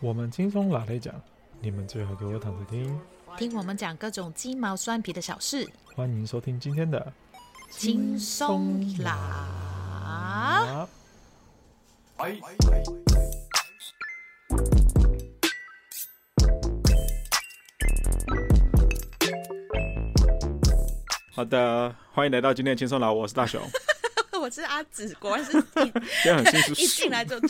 [0.00, 1.12] 我们轻松拿来讲，
[1.60, 3.00] 你们最好给我躺着听，
[3.36, 5.68] 听我们讲各种鸡毛蒜皮的小事。
[5.92, 7.12] 欢迎收听今天的
[7.68, 10.86] 轻松拿。
[21.32, 23.60] 好的，欢迎来到今天的轻松拿，我是大雄，
[24.40, 25.62] 我是阿紫，果然是一
[26.84, 27.48] 一进来就就。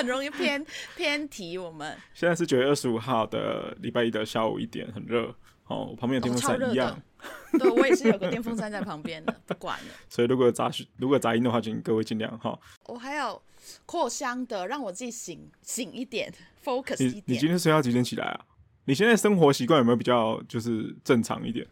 [0.00, 0.64] 很容易偏
[0.96, 1.56] 偏题。
[1.56, 5.34] 我们现在是九月二十五号的礼拜一的下午一点，很热。
[5.66, 6.90] 哦，我旁边有电风扇一样。
[7.20, 9.94] 哦、对，我也是有个电风扇在旁边的， 不管了。
[10.08, 12.58] 所以如果有杂如果杂音的话，请各位尽量哈。
[12.86, 13.40] 我还有
[13.86, 16.32] 扩香的，让我自己醒醒一点
[16.64, 17.22] ，focus 一点。
[17.26, 18.40] 你，你今天睡到几点起来啊？
[18.86, 21.64] 你现在生活习惯有没有比较就是正常一点？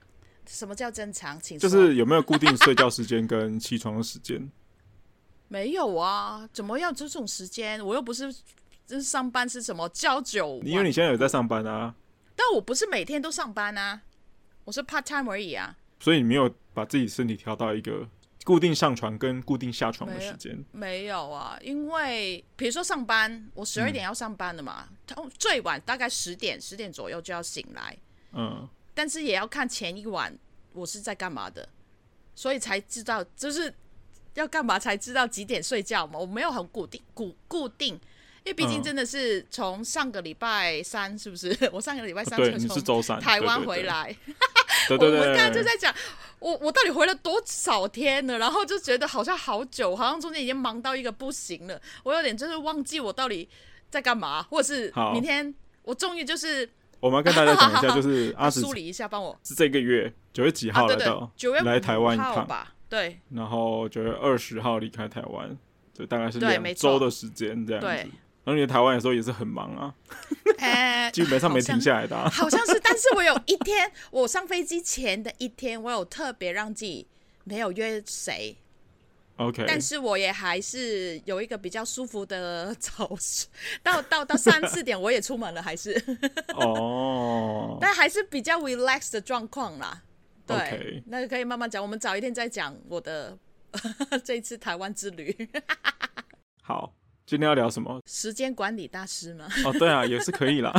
[0.47, 1.41] 什么叫正常？
[1.41, 4.48] 请就是有没有固定睡觉时间跟起床的时间？
[5.48, 7.82] 没有啊，怎么要这种时间？
[7.84, 8.30] 我又不是，
[8.86, 10.60] 就是上班是什么朝九？
[10.62, 11.94] 因为你现在有在上班啊。
[12.36, 14.02] 但我不是每天都上班啊，
[14.64, 15.74] 我是 part time 而已啊。
[15.98, 18.06] 所以你没有把自己身体调到一个
[18.44, 20.62] 固定上床跟固定下床的时间？
[20.70, 27.96] 没有啊，因为比如说上班，我十二点要上班的嘛，通最晚大概十点，十点左右就要醒来。
[28.33, 28.68] 嗯。
[28.94, 30.36] 但是也要看前一晚
[30.74, 31.66] 我是在干嘛的，
[32.34, 33.72] 所以才知道就是。
[34.34, 36.18] 要干嘛才知道几点睡觉嘛？
[36.18, 37.94] 我没有很固定固固定，
[38.44, 41.56] 因为毕竟真的是从上个礼拜三，是不是？
[41.72, 44.14] 我上个礼拜三是从台湾回来，
[44.90, 45.92] 我们刚刚就在讲，
[46.38, 48.38] 我我到底回了多少天了？
[48.38, 53.48] 然后就觉得好像好久，好像中间已经忙到一个不行了，我有点就是忘记我到底
[53.90, 56.68] 在干嘛，或者是明天我终于就是
[57.00, 61.30] 我们要跟大家讲一下，就是阿紫梳理一下，帮我是这个月九月几号来到？
[61.36, 62.74] 九月来台湾一趟吧。
[62.89, 65.56] 对，然后九月二十号离开台湾，
[65.92, 67.86] 就大概是两周的时间这样子。
[67.86, 67.97] 对，
[68.45, 69.95] 然后你在台湾的时候也是很忙啊，
[70.58, 72.45] 欸、基本上没停下来的、啊好。
[72.45, 77.06] 好像是， 但是我有一天，我上飞机前的一天，我有特别让自己
[77.45, 78.57] 没有约谁。
[79.36, 83.08] OK，但是我也还是有一个比较舒服的 早，
[83.85, 85.92] 到到到三四点我也出门了，还是
[86.55, 87.79] 哦，oh.
[87.80, 90.02] 但还是比较 relax 的状况啦。
[90.57, 93.36] 对.那个可以慢慢讲，我们早一天再讲我的
[94.25, 95.35] 这一次台湾之旅。
[96.63, 96.92] 好，
[97.27, 98.01] 今天要聊什么？
[98.07, 99.48] 时间管理大师吗？
[99.64, 100.73] 哦，对啊， 也是可以啦。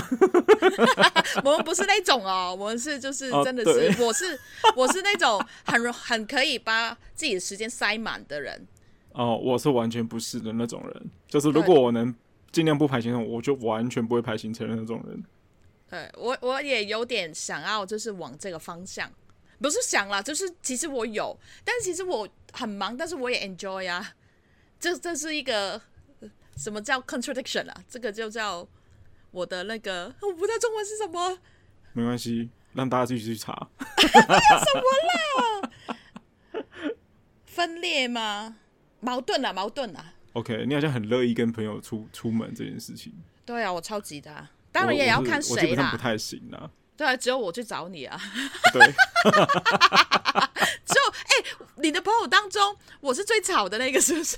[1.44, 4.40] 我们不是那种哦，我们是就是真的是，哦、我是
[4.76, 8.68] 我是那种很很可以把自己的时间塞满的人。
[9.14, 12.14] 哦，我是完全不是的那种人，就是如果我能
[12.52, 15.24] 尽量不排行程，我就完全不会排行程的那种人。
[15.90, 19.12] 对，我我也有点想要，就是往这个方向。
[19.60, 24.14] 不是想啦，就是其实我有，但是其实我很忙，但是我也 enjoy 啊。
[24.80, 25.82] 这这是一个
[26.56, 27.84] 什么叫 contradiction 啊？
[27.88, 28.66] 这个就叫
[29.32, 31.38] 我的那个，我不知道中文是什么。
[31.92, 33.68] 没关系，让大家继续去查。
[34.00, 35.70] 什么啦？
[37.46, 38.56] 分裂吗？
[39.02, 40.14] 矛盾啊，矛盾啊。
[40.34, 43.14] OK，你好像很乐意跟朋友出出门这件事情。
[43.46, 45.62] 对啊，我超级的，当然也要看谁啦。
[45.62, 46.72] 我基本上不太行啊。
[47.00, 48.20] 对啊，只有我去找你啊。
[48.74, 48.82] 对，
[50.84, 51.46] 只有哎、欸，
[51.78, 54.36] 你的朋友当中，我是最吵的那个，是不是？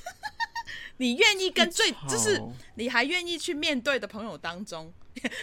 [0.97, 2.39] 你愿意跟最，最就是
[2.75, 4.93] 你还愿意去面对的朋友当中，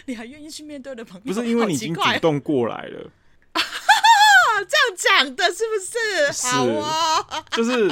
[0.05, 3.11] 你还愿意去面对的朋友，不是因为你已经主动过来了？
[3.53, 6.31] 这样讲的是不是？
[6.31, 7.91] 是好啊，就是，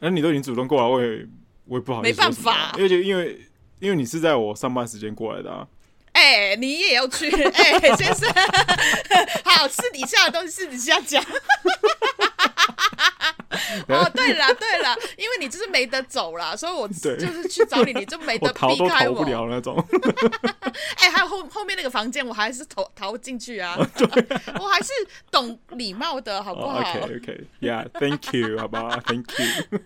[0.00, 1.26] 那你都已经主动过来，我也
[1.64, 3.40] 我也不好意思，没办法，因为因为
[3.78, 5.66] 因为你是在我上班时间过来的啊。
[6.18, 7.30] 哎、欸，你也要去？
[7.54, 8.28] 哎、欸，先生，
[9.46, 11.24] 好，私底下的东西私底下讲。
[13.86, 19.84] 哦，对了，对了，因为你就是没得走了，所以我就是去找你，你就没得 避开我，我逃都逃不了那种。
[20.96, 23.78] 哎、欸，还有后后面那个房间，我还是逃逃进去啊。
[23.96, 24.06] 对
[24.58, 24.90] 我还是
[25.30, 29.80] 懂礼貌的，好不好？OK，OK，Yeah，Thank you，好不好？Thank you。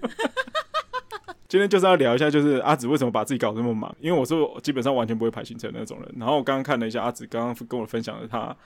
[1.49, 3.95] 今天就是要聊一下，就是阿紫为什么把自己搞得那么忙？
[4.01, 6.15] 因为我是基本上完全不会排行程的那种人。
[6.19, 8.57] 然后我刚刚看了一下阿紫刚刚跟我分享的，他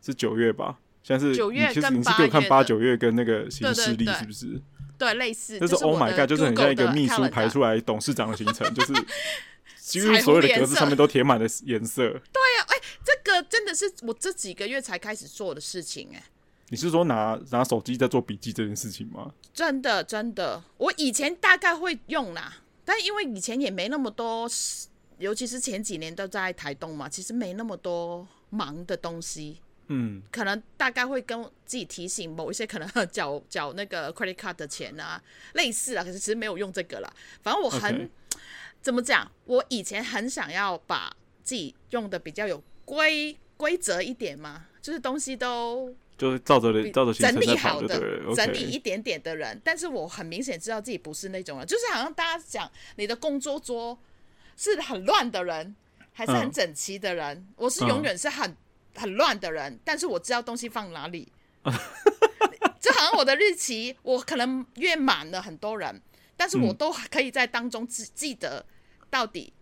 [0.00, 0.78] 是九月吧？
[1.02, 4.60] 现在是九月，其实你是给我看八九月跟那个行事历是不是？
[4.96, 5.58] 对，类似。
[5.58, 8.92] 就是 Oh my God，就是很像一个秘书排出来董事长的行程，就是
[9.76, 12.08] 几乎所有的格子上面都填满了颜色。
[12.08, 16.22] 对呀，哎，这个真的是我这几个月才开始做的事情，哎。
[16.68, 19.32] 你是说拿拿手机在做笔记这件事情吗？
[19.52, 24.48] 真的真的，我以前大概会用啦，但因为以前也没那么多，
[25.18, 29.60] 尤其是前几年都在台东嘛，其实没那么多忙的东西。
[29.88, 35.22] 嗯，可能大概会跟自己提醒某一些可能 缴缴那个 credit card 的钱啊，
[35.52, 37.12] 类似啊，可是其实没有用这个啦。
[37.42, 38.10] 反正我很。
[38.80, 39.30] 怎么讲？
[39.46, 41.10] 我以前很想要把
[41.42, 49.60] 自己用的比较有规规则一点嘛，就是东西都就是照着照着整理好的，对整理一点点的人。
[49.62, 53.98] 但是我很明显知道自己不是那种人，就是好像大家讲你的工作桌
[54.56, 55.76] 是很乱的人，
[56.14, 57.36] 还是很整齐的人？
[57.36, 58.56] 嗯、我是永远是很、嗯、
[58.96, 61.30] 很乱的人，但是我知道东西放哪里。
[62.80, 66.00] 就好像我的日期，我可能约满了很多人，
[66.38, 68.64] 但是我都可以在当中记记得
[69.10, 69.52] 到底。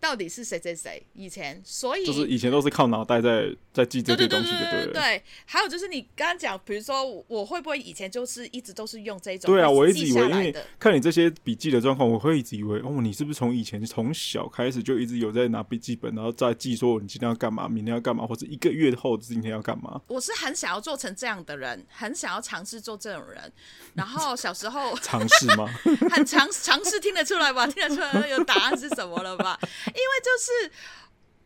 [0.00, 1.04] 到底是谁谁谁？
[1.14, 5.22] 以前，所以就是以前都是靠脑袋在在记这些东西，对对对。
[5.44, 9.52] 还有就是你刚刚讲，比如说我会不会以前就是一直都是用这种？
[9.52, 20.00] 对啊，我一直以为，因为看你这些笔记的状况，我会一直以为，哦，你是不是从以前从小开始就一直有在拿笔记本，然后再记说你今天要干嘛，明天要干嘛，或者一个月后今天要干嘛？
[20.06, 23.52] 我是很想要做成这样的人，很想要尝试做这种人。
[23.94, 25.66] 然后小时候尝试吗？
[26.10, 27.66] 很尝尝试听得出来吧？
[27.66, 29.58] 听得出来有答案是什么了吧？
[29.88, 30.72] 因为就是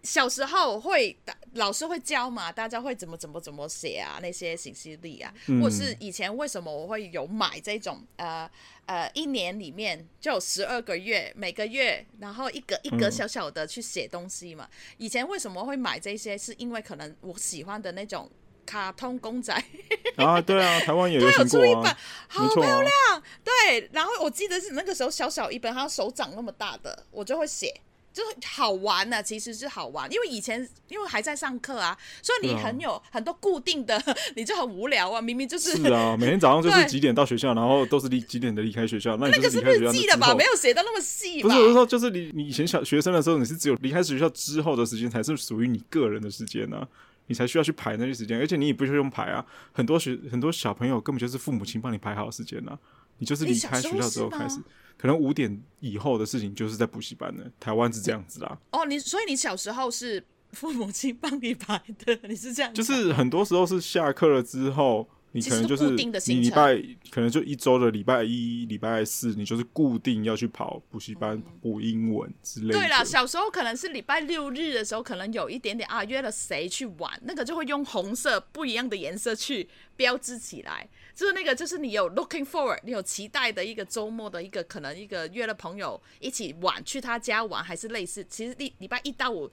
[0.03, 1.17] 小时候会
[1.55, 8.51] 老师会教嘛，大家会怎么怎么怎么写啊，那些信息力啊，嗯、或者是以前为什么我会有买这种呃
[8.87, 14.69] 呃一年里面就有十二个月，每个月然后一个一个小小的去写东西嘛。
[14.73, 16.37] 嗯、以前为什么会买这些？
[16.37, 18.29] 是因为可能我喜欢的那种
[18.67, 19.55] 卡通公仔
[20.17, 21.85] 啊，对啊，台湾也有出一本，
[22.27, 22.93] 好漂亮。
[23.13, 27.73] 啊、对，然后我记得是那个时候小小一本，它手掌那么大的，我就会写。
[28.13, 34.01] 就是好玩呢、啊，其实是好玩，因为以前因为还在上课啊，所以你很有、啊、很多固定的，
[34.37, 35.21] 你就很无聊啊。
[35.21, 39.17] 明明就是是啊，每天早上就是几点到学校，然后都是离几点的离开学校。
[39.17, 40.35] 那你那个是日记的吧？
[40.35, 41.43] 没有写到那么细。
[41.43, 46.89] 不是，我是说，就是你你以前小学生的时候，你是只有离开学校之后的时间才是属于你个人的时间呢、啊，
[47.29, 49.45] 你才需要去排那些时间，而且你也不需要用排啊。
[49.73, 52.79] 很多学很多小朋友根本就是父母亲帮你排好时间呢、啊，
[53.23, 54.61] 你就是离开学校之后开始。
[54.99, 57.45] 可能五点以后的事情就是在补习班了。
[57.61, 58.59] 台湾是这样子啦。
[58.73, 62.75] 哦，你所以你小时候是父母亲帮你排的， 你是这样？
[62.75, 66.77] 就是很多时候是下课了之后，你可能就是你礼拜
[67.11, 72.79] 可能就一周的礼拜一、礼拜四，你就是固定要去跑补习班补英文之类的。
[72.79, 80.89] 对啦，小时候可能是礼拜六日的时候，可能有一点点啊，约了谁去玩，那个就会用红色不一样的颜色去标志起来。
[81.15, 88.25] 就是那个，就是你有 looking forward，你有期待的一个周末的一个可能一个约了朋友一起玩，去他家玩，还是类似。
[88.29, 89.51] 其实礼礼拜一到五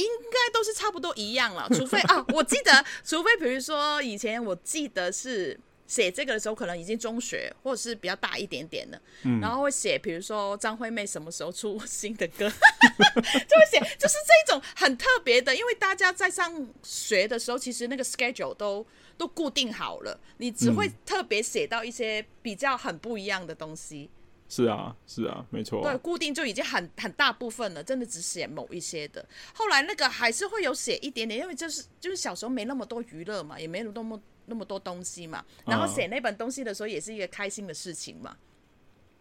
[0.00, 18.86] 应该都是差不多一样了， 除非啊，我记得，除非比如说以前我记得是写这个的时候，可能已经中学或者是比较大一点点的，嗯、然后会写，比如说张惠妹什么时候出新的歌， 就会写，就是这种很特别的，因为大家在上学的时候，其实那个 schedule 都。
[19.18, 24.02] 都固定好了，你只会特别写到一些比较很不一样的东西。
[24.02, 24.10] 嗯、
[24.48, 25.82] 是啊，是啊，没错。
[25.82, 29.26] 对，固定就已经很很大部分了，真的只写某一些的。
[29.52, 35.44] 后来那个还是会有写一点点，因为就是就是小时候没那么多娱乐嘛，也没有那么那么多东西嘛。
[35.64, 38.36] 然后写那本东西的时候，也是一个开心的事情嘛。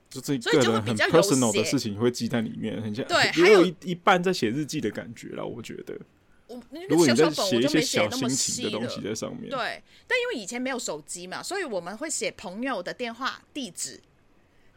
[0.10, 6.00] 就这个人很 personal 的事情会记在里面，很像对，还有一一半在写日记的感觉了，我觉得。
[6.48, 9.50] 我那个小小本我就没写那么细的东西在上面。
[9.50, 14.00] 对，但因为以前没有手机嘛，所以我们会写朋友的电话地址，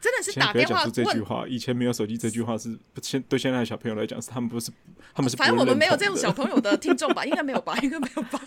[0.01, 0.91] 真的是打电话问。
[0.91, 4.71] 这句话，以前没有手机这句话是现对现在的小朋友来讲是他们不是
[5.13, 5.37] 他们是。
[5.37, 7.25] 反正我们没有这种小朋友的听众吧？
[7.25, 7.77] 应该没有吧？
[7.81, 8.39] 应该没有吧？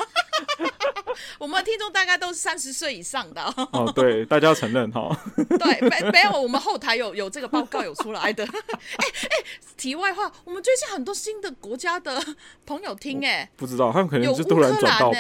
[1.39, 3.91] 我们的听众大概都是三十岁以上的哦。
[3.95, 5.15] 对，大家要承认哈。
[5.59, 8.45] 对，没没有，我们后台有有这个报告有出来的。
[8.49, 9.45] 哎哎，
[9.77, 12.23] 题外话，我们最近很多新的国家的
[12.65, 15.19] 朋友听哎，不知道他们可能是突然转到吧。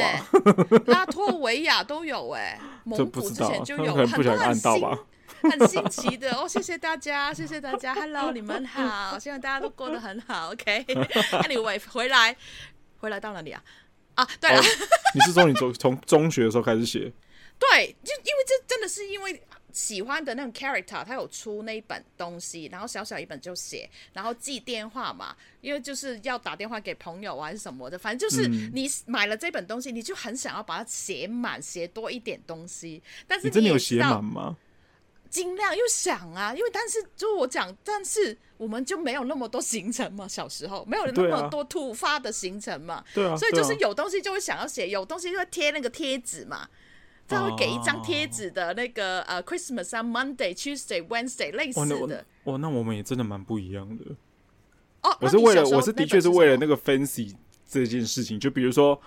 [0.86, 4.80] 拉脱维亚都有哎，蒙古之前就有，很多很新
[5.50, 6.46] 很新奇的哦。
[6.46, 10.52] 谢谢大家，谢谢大家，Hello，你们好，希望大家都过得很好。
[10.52, 12.36] OK，Anyway， 回来
[12.98, 13.62] 回来到哪里啊？
[14.14, 14.64] 啊，对了，哦、
[15.14, 17.12] 你是说你从从中学的时候开始写？
[17.58, 33.02] 对，就因为这真的是因为喜欢的那种 character，他有出那一本东西，然后小小一本就写，然后记电话嘛，因为就是要打电话给朋友啊还是什么的，反正就是你买了这本东西，你就很想要把它写满，写多一点东西。
[33.26, 34.56] 但是你，你真的有写满吗？
[35.32, 46.68] 尽量又想啊，因为但是就我讲，但是我们就没有那么多行程嘛，小时候没有那么多突发的行程嘛，对啊，所以就是有东西就会想要写，有东西就会贴那个贴纸嘛，
[47.26, 52.26] 他会给一张贴纸的那个呃 Christmas 啊，Monday、Tuesday、Wednesday 类似的。
[52.44, 54.04] 哦，那我们也真的蛮不一样的。
[55.00, 57.34] 哦，我是为了，我是的确是为了那个 fancy
[57.66, 59.00] 这件事情，就比如说。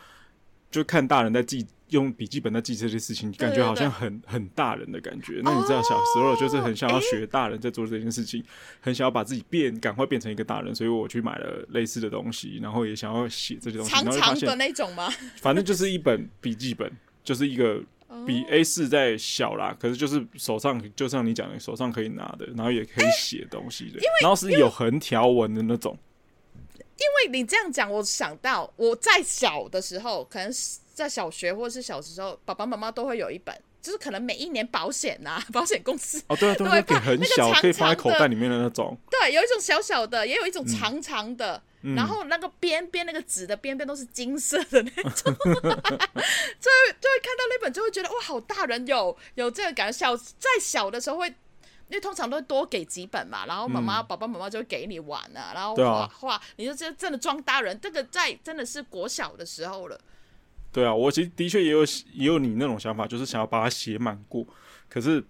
[0.70, 1.66] 就看大人在记。
[1.90, 5.40] 用笔记本在记这些事情，感觉好像很很大人的感觉。
[5.44, 8.46] 那你知道小时候就是很想要学大人在做这件事情，哦、
[8.82, 13.92] 很想要把自己变，赶快变成一个大人，所以我去买了类似的东西，然后也想要写这些东西。
[13.92, 15.08] 长长的那种吗？
[15.36, 16.92] 反正就是一本笔记本，
[17.24, 17.80] 就是一个
[18.26, 25.96] 比 A 四再小啦，可是就是手上就像你讲的，手上可以拿的，然后也可以写东西的，然后是有横条纹的那种。
[26.98, 30.52] 因为你这样讲，我想到我在小的时候，可能。
[30.96, 38.98] 在小学或者是小时候，爸爸妈妈都会有一本，就是可能每一年保险呐、啊， 保险公司哦，对啊，都会给很小，可以放在口袋里面的那种。
[39.12, 49.98] 对，有一种小小的，也有一种长长的，嗯、然后那个边边那个纸的边边都是金色的那种， 就会就会看到那本就会觉得哇，好大人有有这个感觉。
[49.98, 51.36] 小在小的时候会，
[51.88, 57.80] 因为通常都会多给几本嘛，然后妈妈、嗯、爸爸妈妈就会给你玩啊，然后画画，啊、你就真真的装大人。
[57.80, 60.00] 这个在真的是国小的时候了。
[60.72, 64.46] 对啊，我其实的确也有也有你那种想法，就是想要把它写满过，
[64.90, 65.24] 可是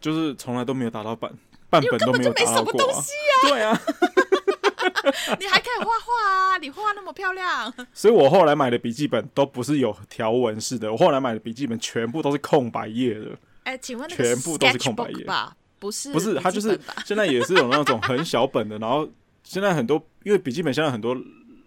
[0.00, 1.30] 就是从来都没有达到半
[1.68, 3.02] 半本都没有达到过啊。
[3.42, 3.78] 对啊，
[5.38, 7.72] 你还可以画画啊，你画那么漂亮。
[7.92, 13.36] 所以我后来买的笔记本都不是有条纹式的，我后来买的笔记本全部都是空白页的。
[13.64, 15.54] 哎，请问全部都是空白页吧？
[15.78, 19.08] 不是，不是，它就是现在也是有那种很小本的，然后
[19.44, 21.16] 现在很多因为笔记本现在很多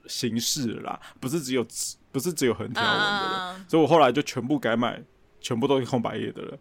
[0.08, 1.66] 形式啦，不是只有。
[2.12, 5.00] 不是只有横条纹的了，uh, 所以我后来就全部改买，
[5.40, 6.58] 全部都是空白页的了。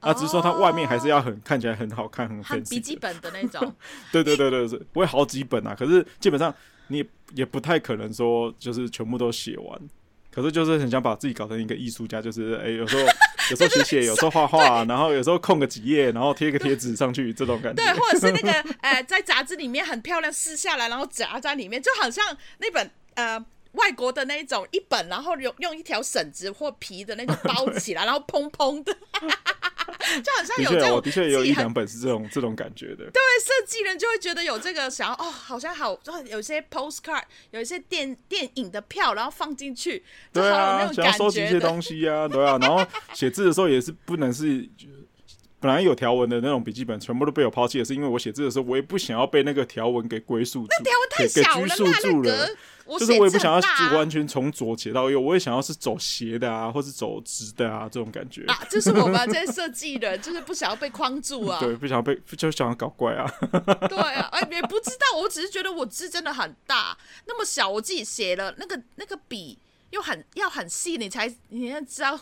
[0.00, 3.72] 啊，只是说它外面还是要很看起来很好看，很很笔记本的那种。
[4.10, 6.52] 对对对对对，我有好几本啊，可是基本上
[6.88, 7.06] 你也，
[7.36, 9.80] 也不太可能说就是全部都写完。
[10.30, 13.02] 可是就是很想把自己搞成一个艺术家，就是 哎、欸，有时候
[13.50, 17.82] 有时候写写，有时候画画，然后有时候空个几页，然后贴个贴纸上去，这种感觉。
[17.82, 22.24] 对，或者是那个呃，在杂志里面很漂亮撕下来，然后夹在里面，就好像
[22.58, 23.44] 那本呃。
[23.72, 31.00] 外国的那一种一本，然后用用一条绳子或皮的那种包起来，然后砰砰的， 就好像有这种。
[31.00, 32.96] 的确有一两本是这种这种感觉的。
[32.96, 35.98] 对，设计人就会觉得有这个想要哦，好像好，
[36.28, 37.22] 有些 postcard，
[37.52, 40.94] 有一些电电影的票，然后放进去，就好有那种感觉。
[40.94, 42.84] 对啊，想要收集一些东西啊，对啊，然后
[43.14, 44.68] 写字的时候也是不能是。
[45.62, 52.48] 本来有条纹的那种笔记本，全部都被我抛弃了，是因为我写字的时候，我也不想要被那个条纹给归宿住，那条纹太小了，给拘束住了。
[52.98, 58.44] 就是我也不想要完全从左写到右，我也想要是走斜的啊，或是走直的啊，这种感觉。
[58.46, 61.58] 啊，就是我们这些设计人，就是不想要被框住啊。
[61.62, 63.30] 对，不想要被，就想要搞怪啊。
[63.88, 69.58] 对啊，哎，也不知道，我只是觉得我字真的很大，那么小，我自己写了那个那个笔。
[69.90, 72.16] 又很要很细，你才你要知道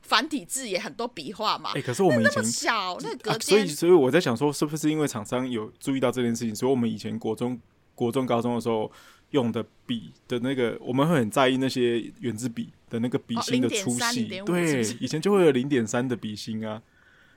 [0.00, 1.70] 繁体字也很多笔画嘛。
[1.70, 7.56] 哎、欸，可是我们以前那么小，那个、啊、所以所以我在想说，是不是因为厂商有注意到这件事情，所以我们以前国中、
[7.94, 8.90] 国中、高中的时候
[9.32, 14.24] 用的笔的那个，我们会很在意那些圆珠笔的那个笔芯的粗细。
[14.46, 16.80] 对，以前就会有零点三的笔芯啊，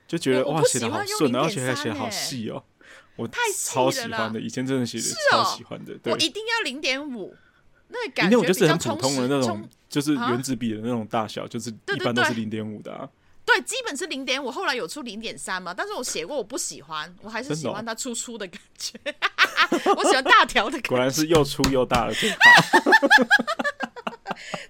[0.08, 2.64] 就觉得哇，写的好顺，而且还写好细哦。
[3.16, 5.98] 我太超喜欢的，以前真的写的超喜欢的。
[5.98, 7.36] 对，我一定要零点五。
[7.88, 13.10] 那感觉就是很普通的那种，就是原子笔的那种大小，就是一般都是零点五的啊。
[13.46, 19.00] 对，基本是零点五，后来有出零点三嘛，但是我写过，我不喜欢，我还是喜欢它粗粗的感觉。
[19.96, 20.90] 我喜欢大条的感觉。
[20.90, 22.38] 果然是又粗又大的最好。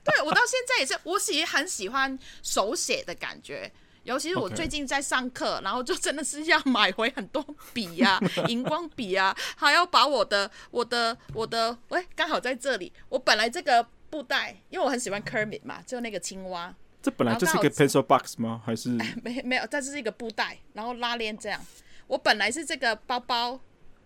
[0.03, 3.71] 对，我到现在也是，我其实很喜欢手写的感觉。
[4.03, 12.93] 尤其是我最近在上课.然后就真的是要买回很多笔呀、啊，荧光笔啊，还要把我的、我的、我的，喂，刚好在这里。
[13.09, 16.75] 我本来这个布袋，因为我很喜欢 Kermit 嘛，就那个青蛙。
[17.05, 18.61] 这本来就是一个 pencil box 吗？
[18.65, 18.89] 还是？
[19.23, 21.61] 没没有，这是一个布袋，然后拉链这样。
[22.07, 23.59] 我本来是这个包包，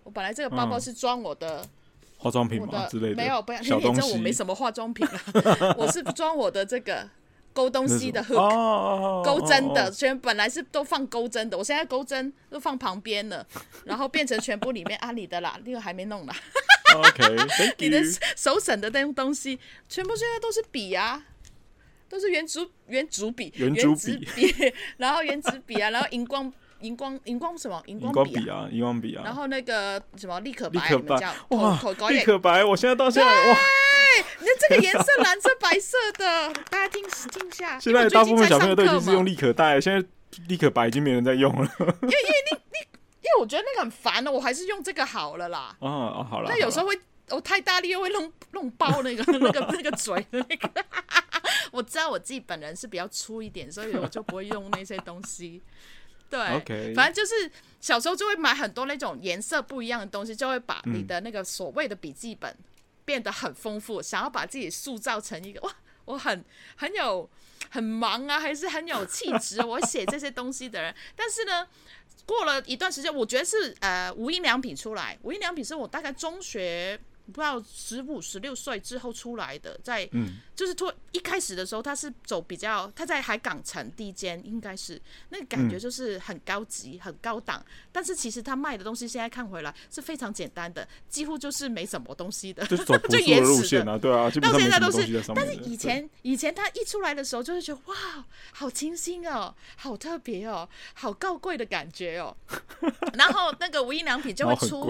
[0.03, 1.69] 我本来这个包包是装我的、嗯、
[2.17, 7.09] 化妆品嘛之类的，没有，不要， 你也知道我没什么化妆品啊， 我是装我的这个。
[7.51, 13.45] 勾东西的 hook，钩针的，全本来是都放钩针的，我现在钩针都放旁边了，
[13.83, 16.33] 然后变成全部里面啊，你的啦，那个还没弄呢。
[16.95, 17.35] OK，
[17.79, 17.99] 你的
[18.37, 21.25] 手省的那种东西，全部现在都是笔啊，
[22.09, 24.27] 都是圆珠圆珠笔，圆珠笔，
[24.97, 26.51] 然后圆珠笔啊，然后荧光
[26.81, 33.57] 荧光荧光什么荧光笔啊，荧光笔啊，然后那个什么立可白，立可白，哇，立可白，我现在到现在哇。
[34.39, 37.79] 你看这个颜色，蓝色、白色的，大家听听下。
[37.79, 40.05] 现在大部分小朋友都已经是用立可带，现在
[40.47, 41.71] 立可白已经没人在用了。
[41.79, 42.87] 因为因为立立，
[43.21, 45.75] 因为我觉得那个很烦了，我还是用这个好了啦。
[45.79, 45.87] 哦
[46.17, 46.49] 哦，好了。
[46.49, 46.99] 那有时候会，
[47.29, 50.69] 我太大力又会弄弄爆那个 那个那个嘴的那个。
[51.71, 55.61] 我知道我自己本人是比较粗一点，所以我就不会用那些东西。
[56.29, 56.93] 对， Okay.
[56.95, 57.51] 反正就是
[57.81, 62.55] 小时候就会买很多那种颜色不一样的东西，就会把你的那个所谓的笔记本。
[63.05, 65.75] 变得很丰富，想要把自己塑造成一个哇！
[66.05, 67.27] 我很很有
[67.71, 70.93] 很忙啊，还是很有气质，我写这些东西的人。
[71.15, 71.67] 但是呢，
[72.27, 76.99] 过了一段时间，我觉得是呃无印良品出来，无印良品是我大概中学。
[77.29, 87.63] 不知道十五、十六岁之后出来的，在、嗯、就是突一开始的时候，他是走比较，他在海港城第一间，应该是那个感觉就是很高级、嗯、很高档。
[87.91, 94.99] 但是其实他卖的东西，现在看回来是非常简单的，几乎就是没什么东西的，就是走 朴素的路线啊，对啊，到现在都是。
[95.35, 97.95] 但是以前以前他一出来的时候，就会觉得哇，
[98.51, 102.35] 好清新哦，好特别哦，好高贵的感觉哦。
[103.13, 104.85] 然后那个无印良品就会出，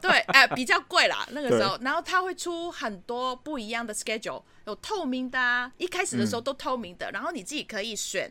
[0.00, 1.50] 对，哎、呃，比较贵啦，那个
[1.82, 8.30] 然后他会出很多不一样的 schedule，有透明的啊，一开始的时候都透明的，嗯、然后你自己可以选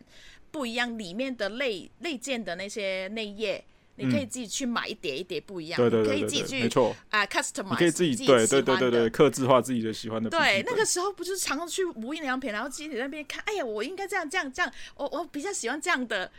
[0.52, 3.64] 不一样里面的类类件的那些内页，
[3.96, 10.30] 你可以自己去买一叠一叠不一样，对对可以自己去没错啊 customize，你可以自己对对对对对客制化自己的喜欢的。
[10.30, 16.30] 对，那个时候不就是常常去无印良品，然后自己在那边看，哎呀，我应该这样这样这样，我我比较喜欢这样的，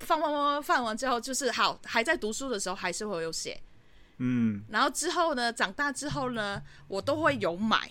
[0.00, 3.60] 放放放放完之后就是好，还在读书的时候还是会有写。
[4.26, 7.90] 嗯，然后之后呢，长大之后呢，我都会有买，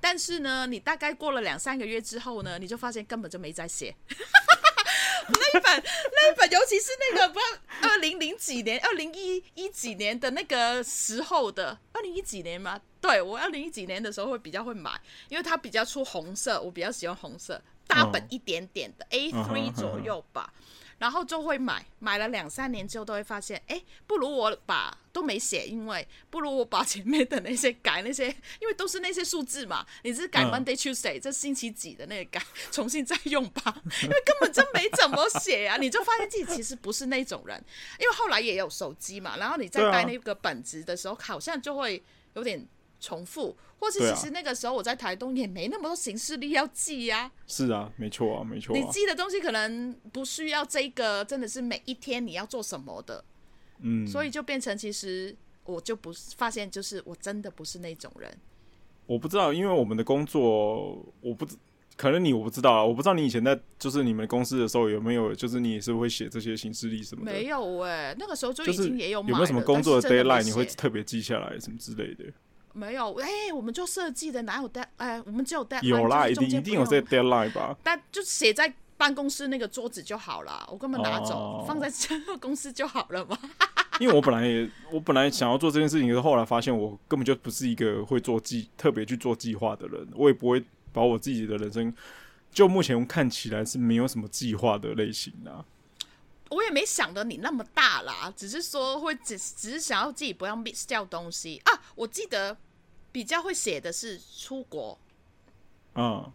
[0.00, 3.94] 但是呢，你大概过了两三个月之后呢，你就发现根本就没在写。
[5.28, 12.80] 那一本，那一本，尤其是那个不知道二零零几年、二零一一几年的那个时候的，二零一几年吗？
[13.00, 14.90] 对，我二零一几年的时候会比较会买，
[15.28, 20.50] 因为它比较出红色，我比较喜欢红色，大本一点点的、A three 左右吧。
[20.50, 20.63] Uh-huh, uh-huh.
[20.98, 28.28] 然后就会买，买了两三年之后都会发现，哎，不如我把都没写，因为不如我把前面的那些改那些，
[28.60, 37.62] 因为都是那些数字嘛，你是改 Monday Tuesday、嗯、这星期几的那个改， 重新再用吧，因为根本就没怎么写啊， 你就发现自己其实不是那种人，
[37.98, 42.02] 因为后来也有手机嘛，然后你在带那个本子的时候，好像就会
[42.34, 42.66] 有点。
[43.00, 47.32] 重复，或是其实那个时候我在台东也没那么多行事历要记呀、啊。
[47.46, 48.78] 是啊，没错啊，没错、啊。
[48.78, 53.24] 你记的东西可能不需要这个，真的是每一天你要做什么的。
[53.80, 54.06] 嗯。
[54.06, 58.34] 所以就变成其实我就不是发现，就是我真的不是那种人。
[59.06, 61.46] 我不知道，因为我们的工作，我不
[61.96, 67.30] 可能你我不知道啊，我不知道你以前在就是你们公司的时候有没有，就是你也是会写这些行事历什么的。
[67.30, 72.24] 没有哎、欸，那个时候就已经也有、就是、有没有什么工作的 deadline 你会特别记下来什么之类的？
[72.74, 77.74] 没有，哎、欸，我们就设计的哪有 dead，哎，我们只有 deadline，有啦，一定一定有这个 deadline 吧？
[77.82, 81.88] 但就写在办公室那个桌子就好了，我根本拿走、哦、放在
[82.40, 83.38] 公司就好了嘛。
[84.00, 91.94] 因为我本来也，我本来想要做这件事情，可是后来发现我根本就不是一个会做计、特别去做计划的人，我也不会把我自己的人生，
[92.50, 95.64] 就目前看起来是没有什么计划的类型啊。
[96.54, 101.82] 我也没想的你那么大啦，只是说会只只是想要自己不要 miss 掉东西啊。
[101.94, 102.56] 我记得
[103.10, 104.98] 比较会写的是出国，
[105.94, 106.32] 嗯，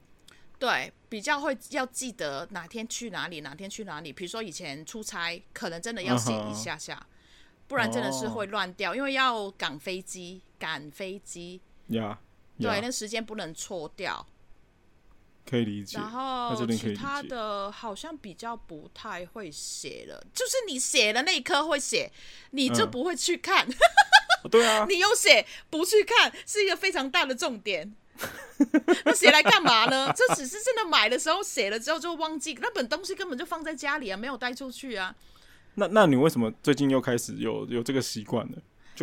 [0.57, 4.11] 对，比较会要记得哪天去哪里，哪天去哪里。
[4.11, 7.07] 比如说以前出差，可能真的要写一下下，嗯，
[7.67, 12.19] 不然真的是会乱掉，因为要赶飞机，赶飞机，呀，
[12.59, 14.25] 对，那时间不能错掉。
[15.49, 22.11] 可以理解，然后其他的好像比较不太会写了，就是你写的那一刻会写，
[22.51, 23.67] 你就不会去看。
[23.67, 27.91] 嗯、对啊， 你有写不去看是一个非常大的重点。
[29.05, 30.13] 那写来干嘛呢？
[30.13, 35.15] 这只是真的买的时候写了之后就忘记，那本东西根本就放在家里啊，没有带出去啊。
[35.75, 38.45] 那那你为什么最近又开始有有这个习惯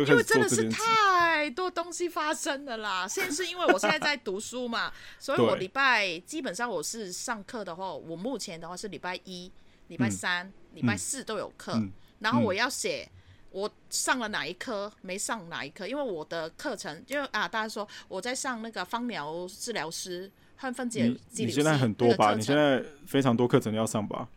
[0.05, 0.11] 呢？
[0.11, 3.07] 因为真的是太多东西发生了啦！
[3.09, 9.51] 现在是因为我现在在读书嘛， 所以我礼拜基本上我是上课的话，我目前的话是礼拜一、
[9.87, 13.07] 礼拜三、礼拜四都有课，嗯，然后我要写
[13.51, 22.33] 我上了哪一科，没上哪一科，因为我的课程，因为啊，大家说我在上那个芳疗治疗师和分解你，你现在很多吧？
[22.35, 24.27] 你现在非常多课程要上吧？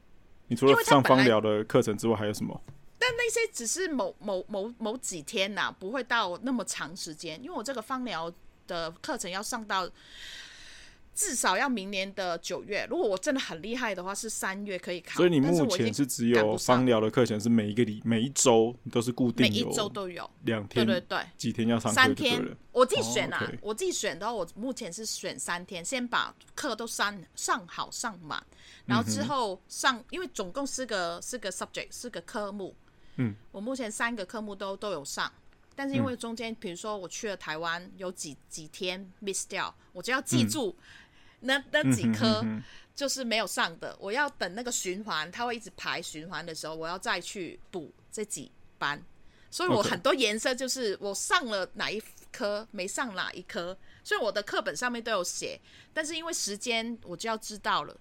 [0.48, 2.60] 你除了上芳疗的课程之外，还有什么？
[3.02, 8.30] 但那些只是某某某某几天呐、啊，不会到那么长时间，因为我这个芳疗
[8.66, 9.88] 的课程要上到
[11.14, 12.86] 至少要明年的九月。
[12.90, 15.16] 如果我真的很厉害的话，是三月可以考。
[15.16, 23.58] 所以你目前是只有芳疗的课程是每一个礼每一周都是固定，每一周都有两天，对对对，几天要上三天，我自己选啊，oh, okay.
[23.62, 28.44] 我自己选的话，我目前是选三天，先把课都上上好上满，
[28.84, 32.76] 然后之后上，嗯、因为总共四个四个 subject 四个科目。
[33.20, 35.30] 嗯，我目前三个科目都都有上，
[35.74, 40.74] 但是因为中间，比如说我去了台湾，有几几天 miss 掉，我就要记住
[41.40, 42.44] 那、嗯、那几科
[42.94, 49.02] 就是没有上的，我要等那个循环，它会一直排循环的时候，我要再去补这几班，
[49.50, 52.02] 所以我很多颜色就是我上了哪一
[52.32, 53.76] 科，没上哪一科。
[54.02, 55.60] 所以我的课本上面都有写，
[55.92, 57.94] 但是因为时间我就要知道了，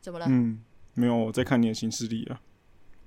[0.00, 0.26] 怎么了？
[0.28, 0.64] 嗯，
[0.94, 2.40] 没有，我在看你的行事历啊。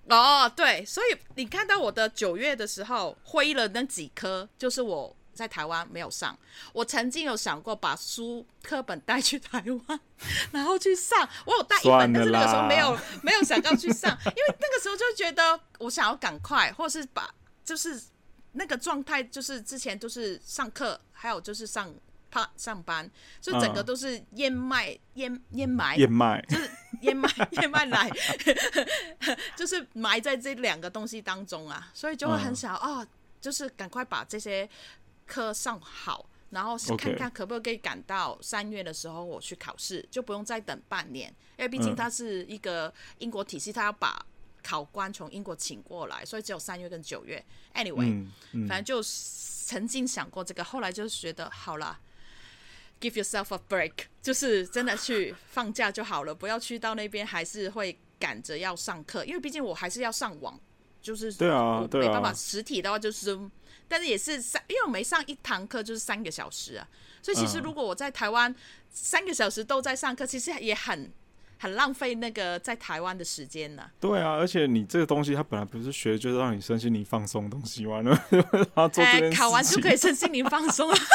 [0.10, 6.38] 哦，对，所以你看到我的九月的时候灰了那几科，就是我在台湾没有上。
[6.74, 10.00] 我曾经有想过把书课本带去台湾，
[10.52, 11.30] 然后去上。
[11.45, 17.30] 我有带一本，但是那个时候没有没有想要去上，因为那个时候就觉得我想要赶快，或是把
[17.63, 18.02] 就是
[18.54, 21.93] 那个状态，就是之前就是上课，还有就是上。
[22.32, 23.10] 怕上班，
[23.42, 26.70] 就整个都是燕麦、燕燕麦、燕麦，就是
[27.02, 27.30] 燕麦、
[27.62, 28.10] 燕麦奶，
[29.58, 33.08] 就是埋在这两个东西当中啊，所以就会很想、嗯、哦，
[33.42, 34.70] 就是赶快把这些
[35.26, 44.24] 课上好，然后看看可不可以赶到三月的时候我去考试，就不用再等半年，因为毕竟它是一个英国体系，它要把
[44.62, 47.44] 考官从英国请过来，所以只有三月跟九月。
[47.74, 52.00] Anyway，、嗯嗯、反正就曾经想过这个，后来就觉得好了。
[53.01, 60.59] Give yourself a break，就是真的去放假就好了，不要去到那边还是会赶着要上课，因为毕竟我还是要上网，
[61.01, 63.39] 就是对啊，没办法实体的话就是，
[63.88, 66.85] 但是也是三，因为我没上一堂课就是三个小时啊，
[67.21, 68.53] 所以其实如果我在台湾
[68.91, 71.09] 三个小时都在上课，其实也很
[71.57, 73.89] 很浪费那个在台湾的时间呢。
[74.01, 78.43] 对啊，而且你这个东西它本来不是学就是让你身心灵放松的东西，完了然
[78.75, 80.97] 后做这件事情，考完就可以身心灵放松了。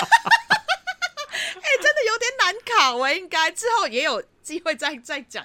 [1.54, 5.44] 哎、欸，真的有点难考，我应该之后也有机会再再讲。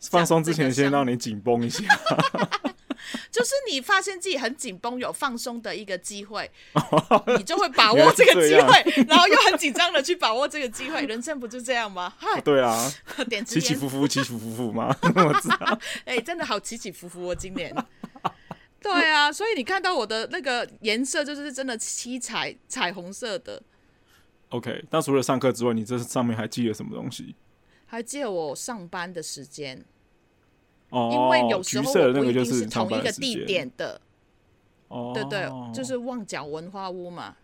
[0.10, 1.82] 放松之前，先让你紧绷一下。
[3.30, 6.50] 就是你发现自己很紧绷，有放松的一个机会，
[7.36, 11.02] 你就会把握这个机会，然后又很紧张的去把握这个机会。
[11.06, 12.12] 人生不就这样吗？
[12.18, 12.92] 嗨，对啊，
[13.46, 14.94] 起起伏伏，起起伏伏嘛。
[15.02, 15.78] 我知道。
[16.04, 17.74] 哎、欸，真的好起起伏伏哦，今年。
[18.82, 23.62] 对啊，所以你看到我的那个颜色，就是真的七彩彩虹色的。
[24.50, 27.34] OK，那除了上课之外，你这上面还记得什么东西？
[27.86, 29.84] 还记得我上班的时间
[30.90, 34.00] 哦，因为有时候我不一定是同一个地点的。
[34.88, 37.36] 哦，对对，就是旺角文化屋嘛。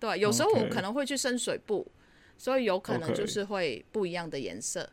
[0.00, 1.84] 对，有时候我可能会去深水埗.
[2.36, 4.90] 所以有可能就是会不一样的颜色。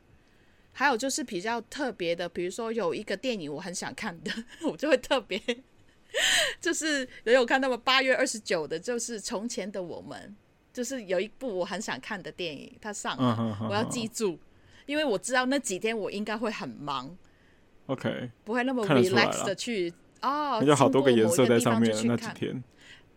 [0.73, 4.31] 还有就是比较特别的，比如说有一个电影我很想看的，
[4.69, 5.41] 我就会特别，
[6.61, 10.35] 就是也有看到八月二十九的，就是从前的我们。
[10.73, 14.39] 就是有一部我很想看的电影，它上了，嗯，我要记住，
[14.85, 17.15] 因为我知道那几天我应该会很忙
[17.87, 22.63] ，OK，不会那么 relax 的去哦，有好多个颜色在上面那几天。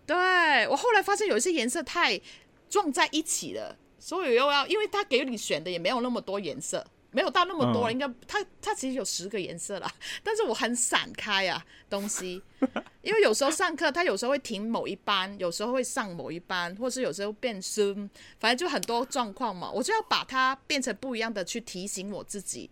[0.07, 2.21] 对，我后来发现有一些颜色太
[2.69, 6.85] 撞在一起了，所以又要，因为他给你选的也没有那么多颜色。
[7.15, 9.91] 没有到那么多，嗯、应该它它其实有十个颜色啦，
[10.25, 12.43] 但是我很散开啊东西，
[13.03, 22.69] 因为有时候上课，它有时候会停某一班，有时候会上某一班，或是有时候变身，反正就很多状况嘛，我就要把它变成不一样的去提醒我自己。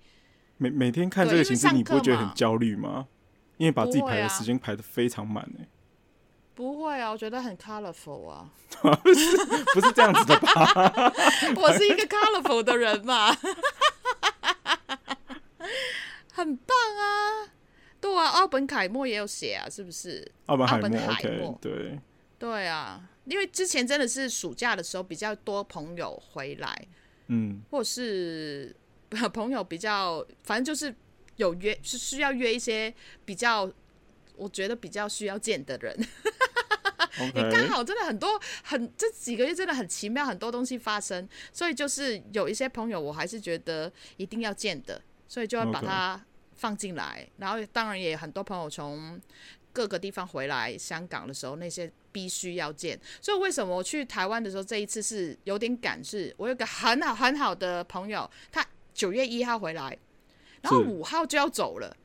[0.59, 3.07] 每每天看这个形式，你不会觉得很焦虑吗？
[3.59, 5.65] 因为把自己排的时间排的非常满呢。
[6.55, 8.51] 不会啊，我觉得很 colorful 啊，
[9.03, 9.37] 不 是
[9.75, 11.13] 不是这样子的吧？
[11.57, 13.37] 我是一个 colorful 的人嘛。
[16.35, 17.53] 很棒啊，
[18.01, 20.31] 对啊，奥本凯默也有写啊，是不是？
[20.47, 22.01] 奥本海默，海默 okay, 对，
[22.39, 26.87] 对啊，因为之前真的是暑假的时候比较多朋友回来，
[27.29, 28.75] 嗯，或是
[29.33, 30.93] 朋友比较，反正就是
[31.37, 32.93] 有约，是需要约一些
[33.25, 33.71] 比较，
[34.37, 35.97] 我觉得比较需要见的人。
[37.35, 45.01] 也刚好，真的很多，很这几个月真的很奇妙，很多东西发生，所以就是有一些朋友，我还是觉得一定要见的。
[45.29, 46.23] 所以就会把它
[46.57, 49.19] 放进来.然后当然也很多朋友从
[49.73, 53.01] 各个地方回来香港的时候，那些必须要见。
[53.19, 56.05] 所以为什么我去台湾的时候，这一次是有点赶？
[56.05, 59.97] 是我有个很好很好的朋友，他九月一号回来，
[60.61, 61.97] 然后五号就要走了，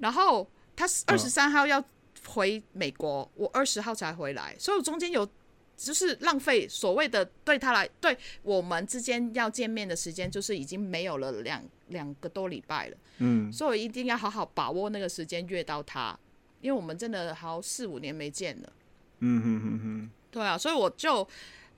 [0.00, 1.82] 然后他二十三号要
[2.26, 5.28] 回美国，我二十号才回来，所以我中间有。
[5.76, 12.96] 就是浪费所谓的对他来，对我们之间要见面的时间，就是已经没有了两两个多礼拜了。
[13.18, 16.16] 嗯，所以我一定要好好把握那个时间约到他，
[16.60, 18.72] 因为我们真的好四五年没见了。
[19.18, 21.26] 嗯哼哼哼，对啊，所以我就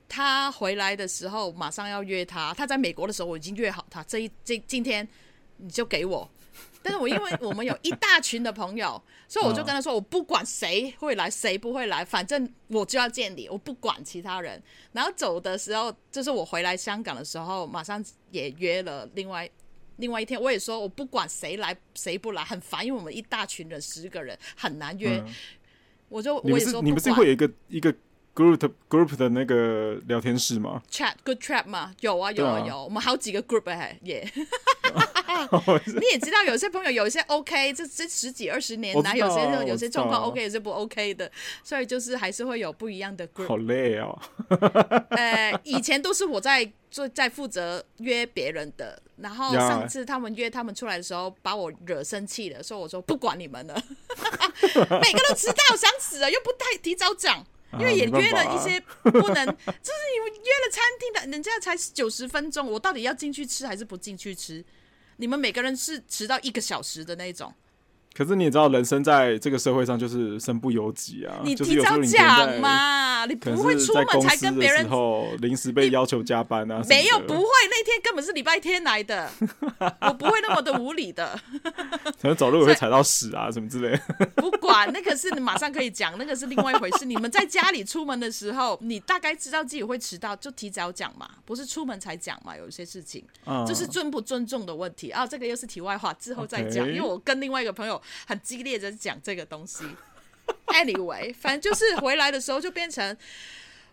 [0.06, 5.08] 他回来的时候马上要约他，他在美国的时候我已经约好他，这一这今天
[5.56, 6.30] 你就给我。
[6.86, 14.62] 但是我因为我们有一大群的朋友， 所以我就跟他说，我不管谁会来，谁不会来，反正我就要见你，我不管其他人。
[14.92, 19.50] 然后走的时候，就是我回来香港的时候，马上也约了另外
[19.96, 25.18] 另外一天，我也说我不管谁来谁不来，很烦，因为我们一大群人十个人很难约。
[25.26, 25.34] 嗯、
[26.08, 27.92] 我就我也说，你们是会有一个一个
[28.36, 31.94] group group 的那个聊天室吗？Chat good trap 吗？
[32.00, 32.84] 有啊，有啊，有。
[32.84, 34.30] 我们好几个 group 哎，耶。
[36.00, 41.30] 你也知道，有些朋友有一些 OK，这这十几二十年来，有些有些状况 OK，有些不 OK 的，
[41.62, 43.48] 所以就是还是会有不一样的 group。
[43.48, 44.18] 好累哦。
[45.10, 53.74] 呃，以前都是我在做，在负责约别人的，然后上次他们约他们出来的时候，把我惹生气了，所以我说不管你们了，
[55.02, 57.44] 每个都迟到，想死了，又不太提早讲。
[57.72, 64.64] 因为也约了一些不能，啊、 就是你们约了餐厅的，人家才九十分钟，我到底要进去吃还是不进去吃？
[65.16, 67.52] 你们每个人是迟到一个小时的那种。
[68.16, 71.36] 可是你也知道，人生在这个社会上就是身不由己啊。
[71.44, 74.88] 你提早讲嘛，你不会出门才跟别人
[75.42, 76.82] 临时被要求加班啊？
[76.88, 79.30] 没有，不会，那天根本是礼拜天来的，
[80.00, 81.38] 我不会那么的无理的。
[82.22, 84.26] 可能走路也会踩到屎啊，什么之类的。
[84.36, 87.04] 不管那个是你马上可以讲，那个是另外一回事。
[87.04, 92.56] 你们在家里出门的时候，你大概知道自己会迟到，就提早讲嘛，不是出门才讲嘛。
[92.56, 93.22] 有一些事情，
[93.66, 95.26] 这是尊不尊重的问题啊。
[95.26, 96.88] 这个又是题外话，之后再讲。
[96.88, 98.00] 因为我跟另外一个朋友。
[98.26, 99.84] 很激烈的讲这个东西
[100.68, 103.16] ，anyway， 反正就是回来的时候就变成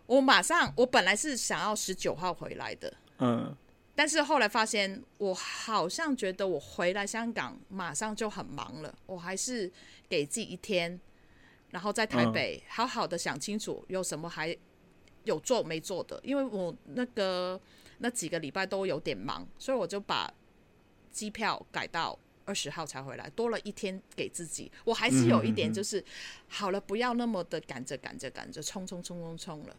[0.06, 3.56] 我马上，我本来是想要十九号回来的，嗯，
[3.96, 9.72] 但是后来发现我好像觉得我回来香港马上就很忙了，我还是
[10.08, 11.00] 给自己一天，
[11.72, 14.56] 然后在台北好好的想清楚有什么还
[15.24, 17.60] 有做没做的，因为我那个
[18.00, 20.32] 那几个礼拜都有点忙，所以我就把
[21.12, 22.20] 机票改到。
[22.46, 24.72] 二十号才回来，多了一天给自己。
[24.84, 26.06] 我还是有一点，就是、嗯、
[26.48, 29.76] 好了，不要那么的赶着赶着赶着冲冲冲冲冲了。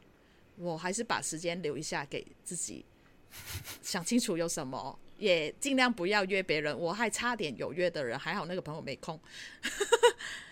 [0.57, 2.85] 我还是把时间留一下给自己，
[3.83, 6.79] 想清楚有什么，也尽量不要约别人。
[6.79, 9.18] 我还差点有约的人，还好那个朋友没空。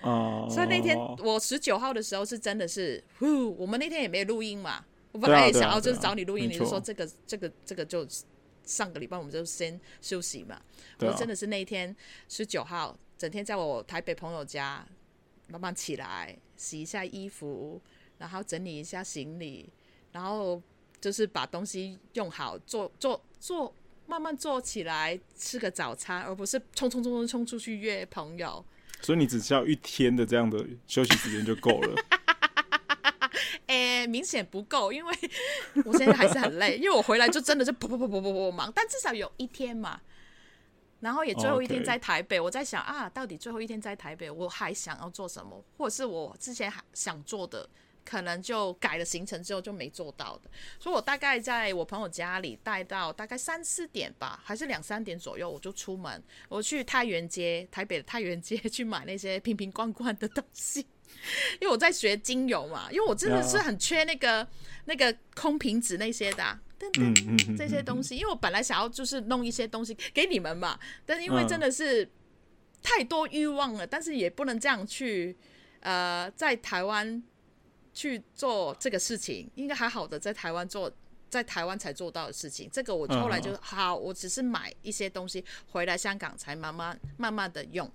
[0.03, 4.85] 哦， 所以那天我十九号的时候是真的是，呼，我们那天也没录音嘛。
[5.13, 8.07] 我本来也想要就是找你录音，你就说这个这个这个就。
[8.65, 10.61] 上个礼拜我们就先休息嘛，
[11.01, 11.95] 我真的是那一天
[12.29, 14.87] 十九号，整天在我台北朋友家，
[15.49, 17.81] 慢慢起来洗一下衣服，
[18.19, 19.69] 然后整理一下行李，
[20.13, 20.63] 然后
[21.01, 23.75] 就是把东西用好，做做做，
[24.07, 28.65] 慢慢做起来，吃个早餐，而不是冲冲冲冲冲出去约朋友。
[29.01, 32.05] 所以你只需要一天的这样的休息时间就够了。
[33.67, 35.15] 诶，明显不够，因为
[35.85, 40.01] 我现在还是很累，因为我回来就真的是噗噗噗噗噗噗忙，但至少有一天嘛，
[41.01, 47.69] 然后也最后一天在台北，我在想啊，到底最后一天在台北，我还想要做什么，或者是我之前还想做的，
[48.05, 60.87] 可能就改了行程之后就没做到的，所以我大概在我朋友家里待到大概三四点吧，还是两三点左右，我就出门，我去太原街，台北的太原街 去买那些瓶瓶罐罐的东西。
[61.61, 64.47] 因为我在学精油嘛，因为我真的是很缺那个
[64.87, 72.09] 那个空瓶子那些的，等等这些东西，因为我本来想要就是弄一些东西给你们嘛，但是因为真的是
[72.83, 75.37] 太多欲望了，但是也不能这样去
[75.81, 77.23] 呃在台湾
[77.95, 80.91] 去做这个事情，应该还好的，在台湾做，
[81.31, 87.89] 在台湾才做到的事情，这个我后来就好，我只是买一些东西回来香港才慢慢慢慢的用，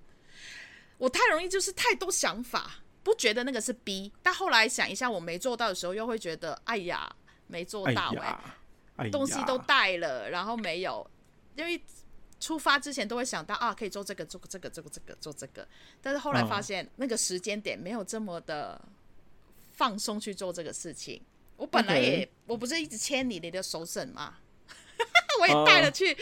[0.96, 2.80] 我太容易就是太多想法。
[3.02, 7.10] 不觉得那个是 B，，但后来想一下，我没做到的时候，又会觉得，哎呀，
[7.46, 8.38] 没做到哎、欸
[8.96, 11.08] 哎，东西都带了，然后没有，
[11.56, 11.80] 因为
[12.40, 15.66] 出发之前都会想到啊，可以做这个，做这个，做这个，做这个，
[16.02, 18.80] 但是后来发现那个时间点没有这么的
[19.72, 21.22] 放松去做这个事情。
[21.56, 24.38] 我本来也.我不是一直牵你你的手绳吗？
[25.40, 26.16] 我也带了去，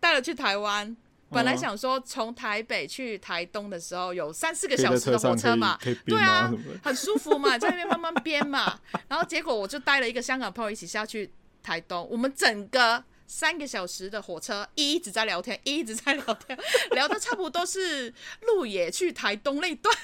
[0.00, 0.14] 带、uh.
[0.14, 0.96] 了去台湾。
[1.30, 6.50] 本来想说从台北去台东的时候有三四个小时的火车嘛，对啊，
[6.82, 8.80] 很舒服嘛，在那边慢慢编嘛。
[9.08, 11.30] 然后结果我就带了一个香港朋友一起下去
[11.62, 16.58] 台东，我们整个三个小时的火车一直在聊天，一直在聊天，
[16.92, 19.94] 聊的差不多是路野去台东那段。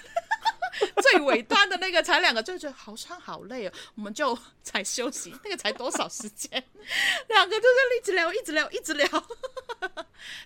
[1.03, 6.51] 最尾端的那个才两个，就觉得好像好累哦，我们就才休息，那个才多少时间，
[7.29, 9.07] 两个就是一直聊，一直聊，一直聊，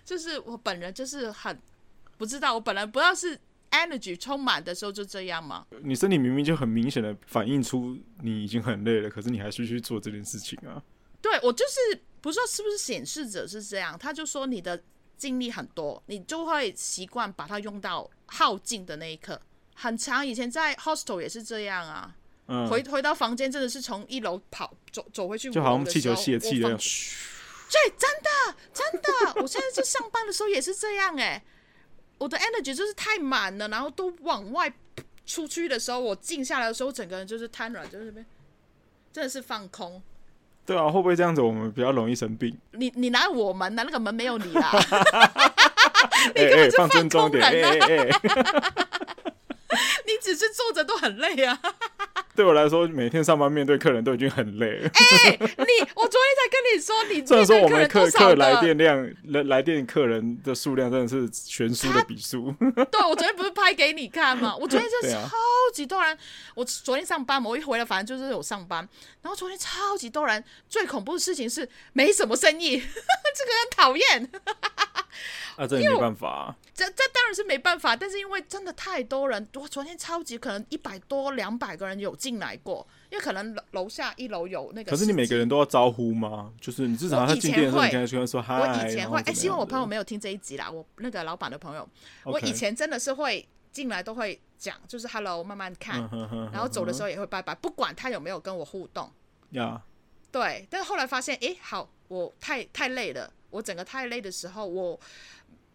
[0.05, 1.59] 就是我本人就是很
[2.17, 3.39] 不知道，我本来不知道是
[3.71, 5.65] energy 充满的时候就这样吗？
[5.83, 10.81] 你身体明明就很明显的反映出你已经很累了，可是你还是去做这件事情啊？
[11.21, 14.81] 对，我就是不知道是不是显示者是这样，他就说你的
[15.17, 19.41] 精力很多，你就会习惯把它用到耗尽的那一刻。
[19.81, 22.13] 很长，以前在 hostel 也是这样啊。
[22.47, 26.69] 嗯、回回到房间，真的是从一楼跑走走回去，就好像气球泄气了。
[26.69, 28.29] 对，真的
[28.73, 31.43] 真的，我现在在上班的时候也是这样哎、欸。
[32.17, 34.73] 我的 energy 就是太满了，然后都往外
[35.25, 38.25] 出去的时候，我静下来的时候，整个人就是瘫软，就是这边
[39.13, 40.01] 真的是放空。
[40.65, 42.57] 对啊，会不会这样子我们比较容易生病？
[42.71, 43.83] 你你拿我们呢？
[43.85, 44.71] 那个门没有你啦。
[46.35, 47.69] 你根本就放空人啊！
[50.05, 51.59] 你只是坐着都很累啊。
[52.35, 54.89] 对我来说，每天上班面对客人都已经很累了。
[54.93, 62.53] 哎、欸，你我昨天才跟你说，你 虽然说我们客客来电量来来电客人的数量真的是悬殊的比数。
[62.91, 64.55] 对，我昨天不是拍给你看吗？
[64.55, 65.29] 我昨天就超
[65.73, 66.15] 级多人。
[66.15, 66.17] 啊、
[66.55, 68.87] 我昨天上班嘛，我一回来反正就是有上班，
[69.21, 70.43] 然后昨天超级多人。
[70.69, 74.29] 最恐怖的事情是没什么生意，这个很讨厌。
[75.59, 76.55] 啊，这也没办法、啊。
[76.73, 84.89] 这这当然是没办法，但是因为真的太多人，我昨天超级可能一百多、两百个人有进来过，因为可能楼楼下一楼有那个。
[84.89, 86.53] 可是你每个人都要招呼吗？
[86.61, 88.57] 就是你至少他进店的时候，你跟他说说嗨。
[88.57, 90.71] 我以前会，哎、欸，希望我朋友没有听这一集啦。
[90.71, 91.85] 我那个老板的朋友.
[92.23, 96.09] 我以前真的是会进来都会讲，就是 hello，慢慢看，
[96.53, 99.11] 然后走的时候也会拜拜，不管他有没有跟我互动。
[99.49, 99.81] 呀、
[100.31, 104.97] 对，但是后来发现，哎、欸，好，我太太累了，我整个太累的时候，我。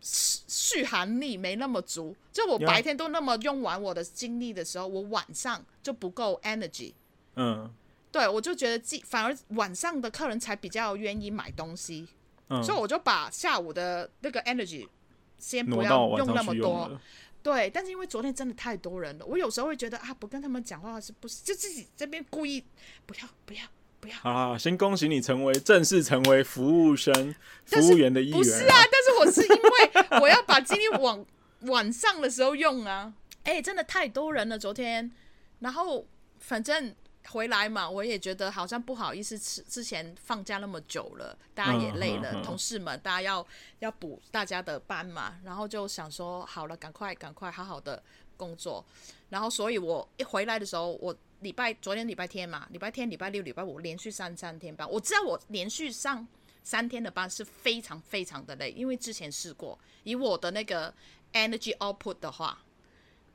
[0.07, 6.93] 续航力没那么足，就我白天都那么用完我的精力的时候，我晚上就不够 energy。
[7.37, 7.73] 嗯，
[8.13, 12.07] 对，我就觉得，反而晚上的客人才比较愿意买东西，
[12.49, 14.87] 嗯，所以我就把下午的那个 energy
[15.39, 17.01] 先不要用那么多。
[17.43, 22.63] 对，但是因为昨天真的太多人了，我有时候会觉得啊，不跟他们讲话是不是就自己这边故意
[23.07, 23.63] 不要不要。
[24.13, 27.35] 好，先恭喜你成为正式成为服务生、
[27.67, 28.39] 服务员的一员。
[28.39, 31.25] 不是啊，但是我是因为我要把精力往
[31.67, 33.13] 晚上的时候用啊。
[33.45, 35.11] 哎、欸，真的太多人了，昨天。
[35.61, 36.07] 然后
[36.41, 36.95] 反正
[37.29, 43.47] 回来嘛，我也觉得好像不好意思，之之前放假那么久了，大家也累了，嗯、同事们大家要
[43.79, 45.37] 要补大家的班嘛。
[45.45, 48.03] 然后就想说，好了，赶快赶快好好的
[48.37, 48.85] 工作。
[49.29, 51.15] 然后，所以我一回来的时候，我。
[51.45, 54.91] 礼拜昨天礼拜天嘛，礼拜天、礼拜六、礼拜五连续上三天班。
[54.91, 56.27] 我知道我连续上
[56.63, 60.93] 三天的班是非常非常的累，因为之前试过，以我的那个
[61.35, 62.65] energy output 的话，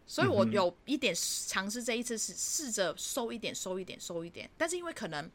[0.07, 1.13] 所以我有一点
[1.47, 4.49] 尝试这一次是试着收一点、收一点、收一点。
[4.57, 5.29] 但是因为可能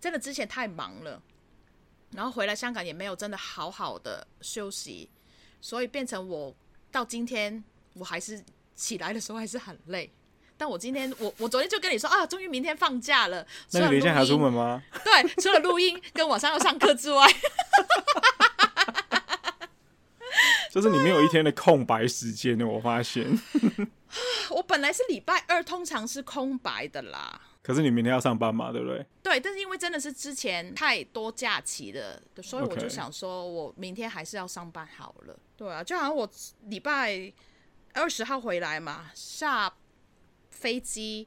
[0.00, 1.20] 真的之前太忙了，
[2.12, 5.10] 然后回来香港也没有真的好好的休息，
[5.60, 6.54] 所以变成我
[6.92, 8.40] 到今天我还是
[8.76, 10.08] 起来的时候还是很累。
[10.60, 13.46] 但我今天，我我昨天就跟你说啊，终于明天放假了。
[13.72, 14.82] 那你明天还要出门吗？
[15.02, 17.26] 对，除了录音跟晚上要上课之外，
[20.70, 22.66] 就是你没有一天的空白时间呢。
[22.66, 23.26] 我发现，
[24.50, 27.40] 我本来是礼拜二通常是空白的啦。
[27.62, 29.06] 可是你明天要上班嘛，对不对？
[29.22, 35.34] 对，但是因为真的是之前太多假期了，所以我就想说，我明天还是要上班好了。
[35.56, 36.28] 对啊，就好像我
[36.66, 37.32] 礼拜
[37.94, 39.72] 二十号回来嘛，下。
[40.60, 41.26] 飞机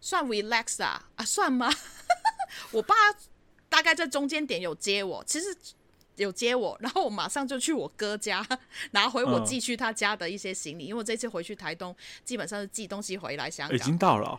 [0.00, 1.08] 算 relax 啊？
[1.16, 1.72] 啊，算吗？
[2.70, 2.94] 我爸
[3.68, 5.46] 大概在中间点有接我，其实
[6.16, 8.46] 有接我，然后我马上就去我哥家
[8.92, 13.76] 拿回我寄去他家的一些行李，嗯、因为我这次回去台东，基本上是寄东西回来香港。
[13.76, 14.38] 已经到了。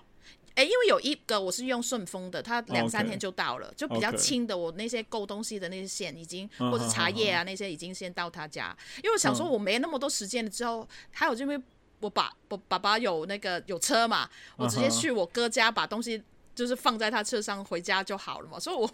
[0.54, 4.58] 哎、欸，因为有一个我是用顺丰的，他两三天就到了，okay, 就比较轻的。
[4.58, 8.74] 我那些购东西的那些线已经，嗯、或者茶叶啊、嗯、那些已经先到他家。
[9.04, 11.62] 因为我想说我没那么多时间了，之后还有这边。
[12.06, 16.22] 我爸我爸爸有那个有车嘛，我直接去我哥家把东西
[16.54, 18.88] 就是放在他车上回家就好了嘛，所以我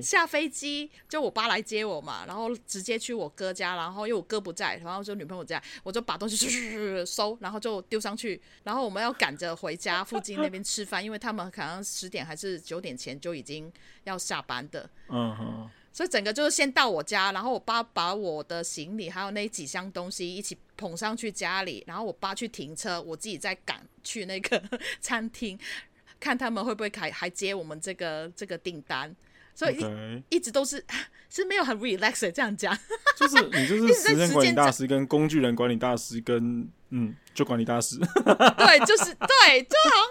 [0.00, 13.70] 下飞机就我爸来接我嘛，然后直接去我哥家，然后因为我哥不在，然后就女朋友在，我就把东西收收，然后就丢上去，然后我们要赶着回家附近那边吃饭，因为他们可能十点还是九点前就已经
[14.04, 14.88] 要下班的。
[15.08, 15.70] 嗯哼。
[15.94, 24.60] 所以整个就是先到我家，然后我爸把我的行李还有那几箱东西一起捧上去家里，然后我爸去停车，我自己再赶去那个
[25.00, 25.56] 餐厅，
[26.18, 29.14] 看他们会不会还还接我们这个这个订单。
[29.54, 29.78] 所以
[30.30, 30.84] 一、直都是
[31.30, 32.76] 是没有很 relax 这样讲，
[33.16, 40.06] 就是你就是时间管理大师跟工具人管理大师跟嗯就管理大师，对，就是对，就好像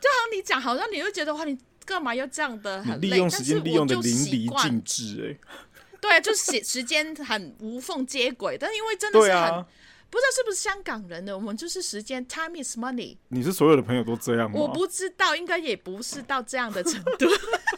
[0.00, 1.58] 就好像你讲，好像你会觉得话你。
[1.84, 3.08] 干嘛要这样的很累？
[3.10, 5.58] 利用时间利用的淋漓尽致哎，
[6.00, 9.66] 对，就是时间很无缝接轨，但因为真的是很、啊、
[10.10, 13.16] 不知道是不是香港人的，我们就是时间 time is money。
[13.28, 14.58] 你是所有的朋友都这样吗？
[14.58, 17.26] 我不知道，应该也不是到这样的程度。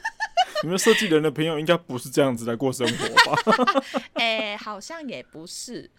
[0.62, 3.84] 你们设计人的朋友应该不是这样子来过生活吧？
[4.14, 5.90] 哎、欸，好像也不是。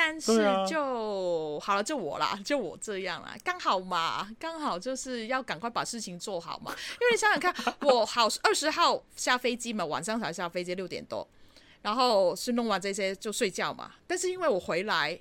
[0.00, 0.32] 但是
[0.70, 6.70] 就、啊、好了，就我啦，就我这样啦，刚好嘛，刚好就是要赶快把事情做好嘛。
[6.70, 11.26] 因为你想想看，我好二十号下飞机嘛，晚上才下飞机六点多，
[11.82, 13.92] 然后是弄完这些就睡觉嘛。
[14.06, 15.18] 但是因为我回来，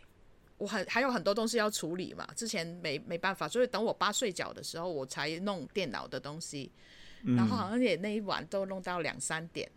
[0.60, 6.72] 我很还有很多东西要处理嘛，之前没没办法，所以等我爸睡觉的时候，我才弄电脑的东西。
[7.36, 9.68] 然后好像也那一晚都弄到两三点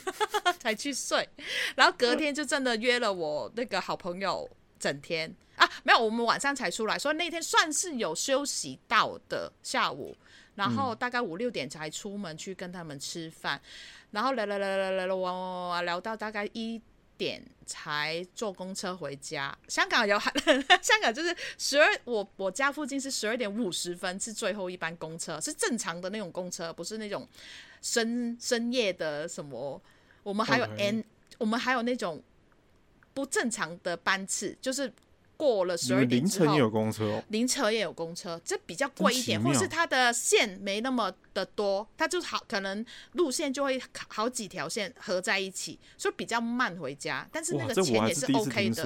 [0.58, 1.28] 才去睡，
[1.76, 4.48] 然后隔天就真的约了我那个好朋友
[4.78, 10.16] 整天啊，没有，我们晚上才出来，所以那天算是有休息到的下午，
[10.54, 13.60] 然后大概五六点才出门去跟他们吃饭，
[14.10, 16.80] 然后聊聊聊聊聊聊哇哇哇聊到大概一。
[17.18, 19.52] 点才坐公车回家。
[19.66, 20.16] 香港有，
[20.80, 27.28] 香港就是十二，我我家附近是十二点五十分是最后一班公车，是正常的那种公车，不是那种
[27.82, 29.80] 深深夜的什么。
[30.22, 31.04] 我们还有 N，Okay.
[31.38, 32.22] 我们还有那种
[33.14, 34.92] 不正常的班次，就是。
[35.38, 37.22] 过了十二点凌晨也有公车哦。
[37.28, 47.24] 凌晨也有公车，这比较贵一点，或是它的线没那么的多，它就好可能路线就会好几条线合在一起，所以比较慢回家。
[47.32, 48.84] 但是那个钱也是 OK 的，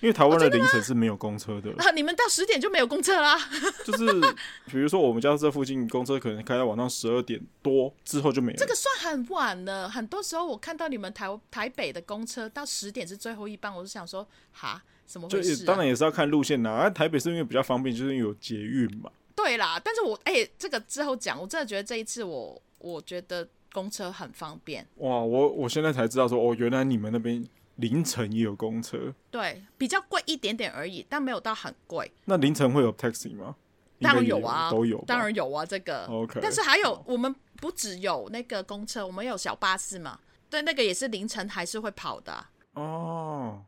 [0.00, 1.70] 因为台湾的凌晨是没有公车的。
[1.72, 3.38] 啊， 啊，你们到十点就没有公车啦？
[3.84, 4.34] 就是
[4.66, 8.58] 比如说我们家这附近公车可能开到晚上十二点多之后就没有。
[8.58, 14.82] 这个算很晚了，很多时候我看到你们台台北的公车到十点是最后一班，我就想说哈。
[15.10, 15.56] 怎么回事啊？
[15.56, 16.70] 就当然也是要看路线啦。
[16.70, 19.10] 啊，台北是因为比较方便，就是因为有捷运嘛。
[19.34, 24.86] 对啦，但是我哎、欸，这个之后讲，我真的觉得这一次我我觉得公车很方便。
[24.98, 27.44] 哇，我我现在才知道说，哦，原来你们那边
[27.76, 29.12] 凌晨也有公车。
[29.32, 32.12] 对，比较贵一点点而已，但没有到很贵。
[32.26, 33.56] 那凌晨会有 taxi 吗？
[34.00, 36.04] 当然有啊，都有，当然有啊，这个。
[36.06, 36.38] OK。
[36.40, 40.18] 但是还有，我们不只有那个公车，我们有小巴士嘛？
[40.48, 42.46] 对，那个也是凌晨还是会跑的。
[42.74, 43.64] 哦，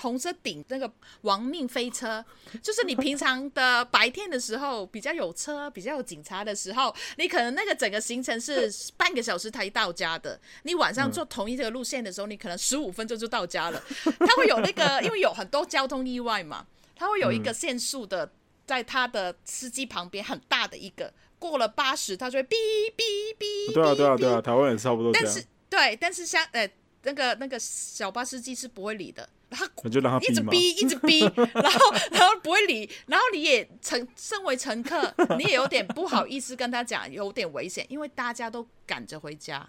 [0.00, 0.90] 红色顶那个
[1.22, 2.24] 亡命飞车，
[2.62, 10.40] 就是你平常的白天的时候比较有车、比较有警察的时候，你可能那个整个行程是半个小时才到家的。
[10.62, 13.82] 你晚上坐同一个路线的时候，你可能十五分钟就到家了。
[14.20, 18.30] 它会有那个，因为有很多交通意外嘛，它会有一个限速的，
[18.64, 22.54] 在它的司机旁边很大的一个，过了八十，它就会哔
[22.96, 23.74] 哔哔。
[23.74, 25.10] 对啊，对啊，对啊，台湾也差不多。
[25.12, 26.70] 但是对，但是像呃。
[27.04, 31.20] 那个那个小巴司机是不会理的，然后就让他一直逼，一直逼，
[31.54, 39.68] 然后然后不会理，然后你也乘身为乘客，你也有点不好意思跟他讲，有点危险，因为大家都赶着回家，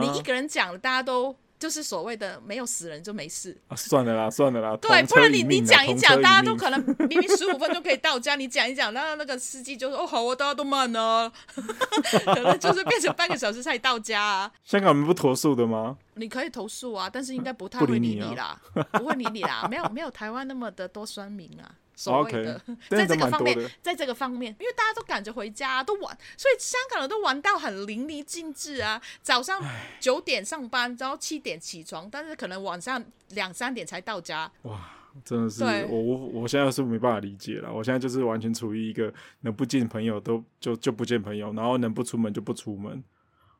[0.00, 1.36] 你一个人讲了，大家都。
[1.58, 4.76] 就是所谓的没有死人就没事啊，算了啦，算了啦。
[4.76, 6.78] 对，不然你你讲一讲，大家都可能
[7.08, 15.96] 明明十五分钟可以到家，你讲一讲，然后那个司机就说：“哦，好啊，大家都慢呢， 可能就是变成半个小时才到家啊。”香港人不投诉的吗？
[16.14, 21.64] 你可以投诉啊，但是应该不太会理你啦，不，啊、不会理你啦，没有没有台湾那么的多酸民啊。
[21.96, 29.00] 所谓的，okay, 在这个方面，在这个方面，因为大家都赶着回家，都玩，所以香港人都玩到很淋漓尽致啊。
[29.22, 29.58] 早上
[29.98, 34.52] 九点上班，然后七点起床，但是可能晚上两三点才到家。
[34.64, 34.90] 哇，
[35.24, 37.72] 真的是我我我现在是没办法理解了。
[37.72, 43.02] 我现在就是完全处于一个能不见朋友都就就不见朋友，然后能不出门就不出门。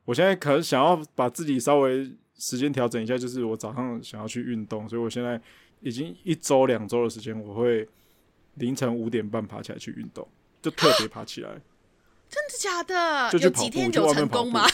[0.05, 5.41] 我现在可能想要把自己稍微时间调整一下，就是我早上想要去运动，所以我现在
[5.81, 7.89] 已经一周两周的时间，我会。
[8.57, 10.27] 凌晨五点半爬起来去运动，
[10.61, 11.49] 就特别爬起来。
[12.29, 13.31] 真的假的？
[13.31, 14.65] 就去跑步，有几天有成功吗？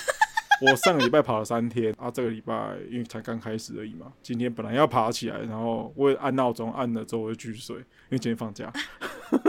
[0.61, 4.13] 我上个礼拜跑了三天啊，这个礼拜因为才刚开始而已嘛。
[4.21, 8.71] 今天本来要爬起来，然后我也按闹钟按了之后我就继续睡，因为今天放假。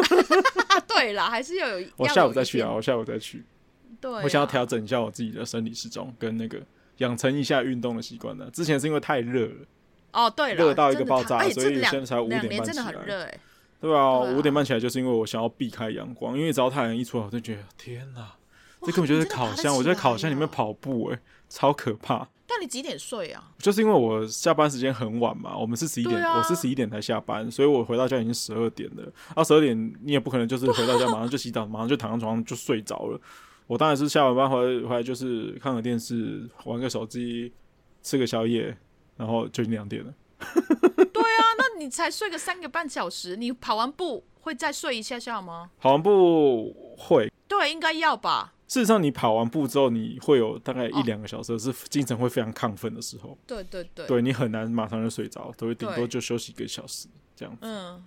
[0.89, 1.87] 对啦，还是要有。
[1.97, 3.45] 我下午再去啊，我下午再去。
[4.01, 6.61] 对，我想要调整一下我自己的生理时钟，跟那个
[6.99, 8.51] 养成一下运动的习惯呢。
[8.53, 9.55] 之前是因为太热了。
[10.13, 13.39] 哦，对了，热到一个爆炸，所以现在才五点半起来。
[13.85, 18.33] 对啊，五点半起来就是因为我想要避开阳光，因为只要太阳一出来，我就觉得天哪，
[18.81, 19.77] 这根本就是烤箱。
[19.77, 21.21] 我在烤箱里面跑步，哎，
[21.51, 22.27] 超可怕。
[22.47, 23.53] 但你几点睡啊？
[23.59, 29.13] 就是因为我下班时间很晚嘛，我们是十一点，我是十一点才下班，所以我回到家已经十二点了。
[29.35, 33.21] 啊，十二点你也不可能就是回到家 马上就洗澡，马上就躺在床上就睡着了。
[33.67, 37.53] 我当然是下完班回来回来就是看个电视，玩个手机，
[38.03, 38.75] 吃个宵夜，
[39.19, 40.15] 然后就已经两点了。
[41.79, 45.71] 你才睡个三个半小时，你跑完步会再睡一下下吗？
[45.81, 48.53] 跑完步会，对，应该要吧。
[48.67, 53.37] 事实上，你跑完步之后，你会有大概一两个小时是精神会非常亢奋的时候。
[53.47, 57.07] 对对对，对你很难马上就睡着，都会顶多就休息一个小时
[57.37, 57.61] 这样子。
[57.63, 58.03] 嗯，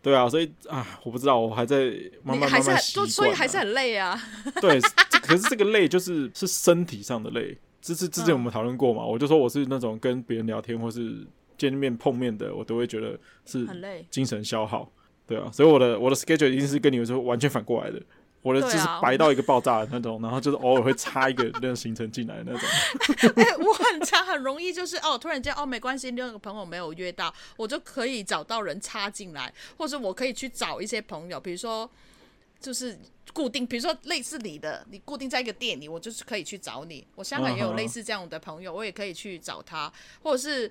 [0.00, 1.90] 对啊，所以啊，我不知道，我还在
[2.22, 4.18] 慢慢慢慢习惯，所以还是很累啊。
[4.62, 4.80] 对，
[5.22, 7.58] 可是这个累就是是身体上的累。
[7.82, 9.04] 这是之前我们讨论过嘛？
[9.04, 11.26] 我就说我是那种跟别人聊天或是。
[11.58, 14.90] 见面碰面的，我都会觉得是很累精神消耗，
[15.26, 18.00] 对啊，所以我的我的 schedule 一定是跟你们说完全反过来的，
[18.40, 22.68] 我的就是白到一个爆炸的那种，然后就是偶尔会插一个那种行程进来的那种。
[23.36, 31.90] 哎、欸，我很常很容易就是哦，突然间哦没关系，另一个朋友没有约到，我就可以找到人插进来，或者我可以去找一些朋友，比如说
[32.60, 32.96] 就是
[33.32, 37.06] 固定，比如说类似你的，你固定在一个店里，我就是可以去找你。
[37.14, 39.92] 我香港也有类似这样的朋友，我也可以去找他，
[40.22, 40.70] 或者是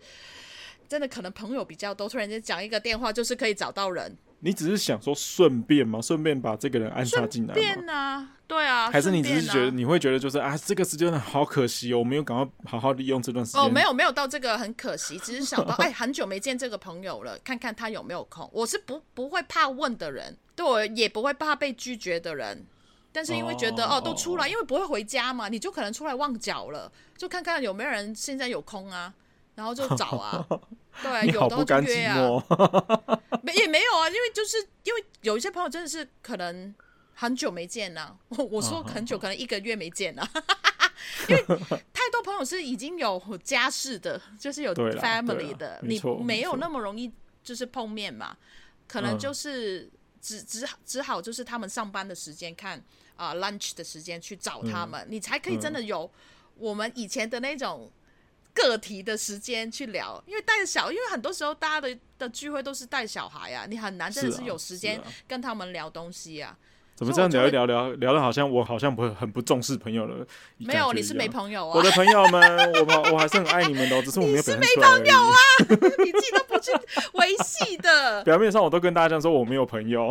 [0.87, 4.17] 真的可能朋友比较多，突然间讲一个电话，就是可以找到人。
[4.39, 7.59] 你只是想说顺便嘛，顺便把这个人安插进来嘛？
[7.59, 8.91] 顺便啊，对啊。
[8.91, 13.61] 还是你只是觉得、啊、你会觉得就是啊，这个时间好可惜哦，我没有赶快好好利用这段时间。
[13.61, 18.47] 哦，没有没有到这个很可惜，只是想到 哎，很久没见这个朋友了，看看他有没有空。
[18.53, 22.63] 我是不不会怕问的人，对我也不会怕被拒绝的人。
[23.11, 29.11] 但是因为觉得哦，哦都出来，因为不会回家嘛，你就可能出来旺角了，就看看有没有人现在有空啊。
[29.57, 30.45] 然后就找啊，
[31.01, 32.15] 对，有的就约啊，
[33.41, 36.73] 没也没有啊，因为就是因为有一些朋友真的是可能
[37.15, 40.29] 很久没见了，我我说很久，可能一个月没见了，
[41.27, 41.43] 因为
[41.91, 47.11] 太多朋友是已经有家室的，就是有 family 的，你没有那么容易
[47.43, 48.37] 就是碰面嘛，
[48.87, 49.89] 可能就是
[50.21, 52.79] 只只只好就是他们上班的时间看
[53.15, 56.07] 啊 lunch 的时间去找他们，你才可以真的有
[56.53, 57.91] 我们以前的那种。
[58.57, 66.57] 个体的时间去聊，因为带着小，因为很多时候大家的的聚会都是带小孩啊，你很难真的是有时间跟他们聊东西啊。
[66.95, 70.25] 怎么这样聊一聊聊聊的好像我好像不会很不重视朋友了？
[70.57, 71.75] 没有，你是没朋友啊。
[71.75, 72.41] 我的朋友们，
[72.73, 74.37] 我我还是很爱你们的，只是我 没有。
[74.37, 75.37] 你是没朋友啊？
[76.03, 76.71] 你自己都不去
[77.13, 78.23] 维系的。
[78.25, 80.09] 表面上我都跟大家讲说我没有朋友。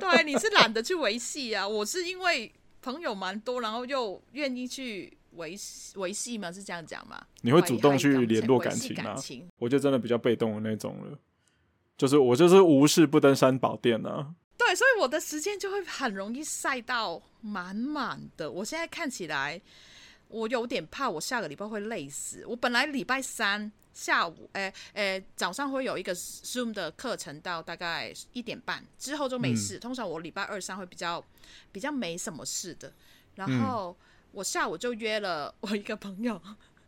[0.00, 1.68] 对，你是懒得去维系啊。
[1.68, 2.52] 我是因为
[2.82, 5.16] 朋友蛮多，然后又愿意去。
[5.34, 5.58] 维
[5.96, 6.52] 维系吗？
[6.52, 7.24] 是这样讲吗？
[7.40, 9.04] 你会主动去联络感情吗？
[9.04, 11.18] 感情我就真的比较被动的那种了，
[11.96, 14.34] 就是我就是无事不登三宝殿啊。
[14.56, 18.50] 对，所以我的时间就会很容易塞到满满的。
[18.50, 19.60] 我现在看起来，
[20.28, 22.44] 我有点怕，我下个礼拜会累死。
[22.46, 29.78] 我本来礼拜三下午，哎、欸、哎、欸，早上会有一个 Zoom 的课程，到大概一点半之后就没事。
[29.78, 31.24] 嗯、通常我礼拜二三会比较
[31.72, 32.92] 比较没什么事的，
[33.34, 33.96] 然后。
[33.98, 36.40] 嗯我下午就约了我一个朋友，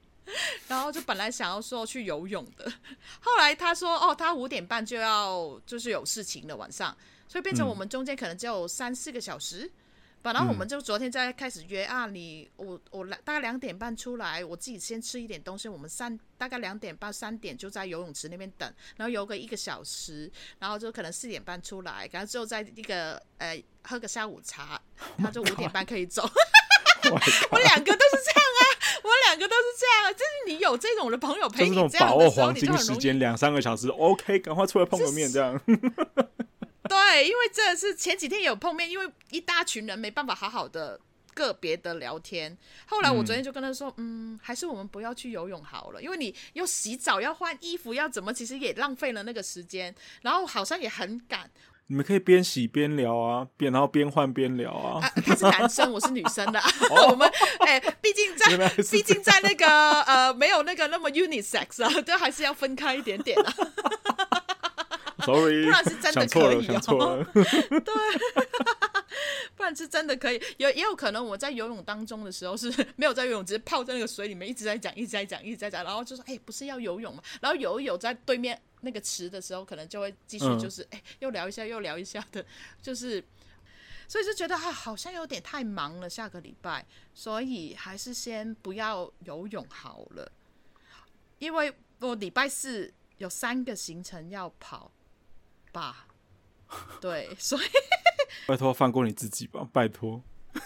[0.66, 2.72] 然后就本来想要说去游泳的，
[3.20, 6.96] 后来他说哦，他五点半就要就是有事情的晚上，
[7.28, 9.70] 所以变成我们中间可能只有三四个小时。
[10.22, 18.66] 本来、我们就昨天在开始约啊，你我我大概两点半出来，我自己先吃一点东西，我们三大概两点半三点就在游泳池那边等，
[18.96, 24.80] 然后游个一个小时，然后就可能四点半出来，然后之后在一个呃喝个下午茶，
[25.18, 26.26] 他就五点半可以走。
[27.50, 28.62] 我两个都是这样啊，
[29.02, 35.60] 我两个都是这样啊，就是你有这种的朋友陪你这样的把握黄金时间两三个小时，OK，赶快出来碰个面，这样。
[36.86, 41.00] 对，因为这是前几天有碰面，因为一大群人没办法好好的
[41.32, 42.56] 个别的聊天。
[42.86, 51.50] 后来我昨天就跟他说，嗯，嗯，还是我们不要去游泳好了，因为你又洗澡、要换衣服、要怎么，其实也浪费了那个时间，然后好像也很赶。
[51.86, 55.00] 你们可以边洗边聊啊，边然后边换边聊啊。
[55.26, 56.58] 他是男生，我是女生的。
[57.08, 57.30] 我们
[57.60, 63.52] 哎，毕竟在 毕竟在那个呃没有那个那么 unisex 啊，都还是要分开一点点啊。
[65.24, 67.24] Sorry，不然是真的可以哦。
[67.32, 67.94] 对，
[69.56, 70.40] 不然是真的可以。
[70.58, 77.22] 有也有可能我在游泳当中的时候是没有在游泳，只是泡在那个水里面一直在讲，一直在讲，一直在讲，然后就说哎，不是要游泳嘛？
[77.40, 78.60] 然后游一游在对面。
[78.86, 82.44] 那个池的时候，可能就会继续，就是哎、嗯，又聊一下，又聊一下的，
[82.82, 83.24] 就是，
[84.06, 86.10] 所以就觉得啊，好像有点太忙了。
[86.10, 86.84] 下个礼拜，
[87.14, 90.30] 所以还是先不要游泳好了，
[91.38, 94.92] 因为我礼拜四有三个行程要跑
[95.72, 96.06] 吧。
[97.00, 97.64] 对，所以
[98.46, 100.22] 拜托放过你自己吧，拜托。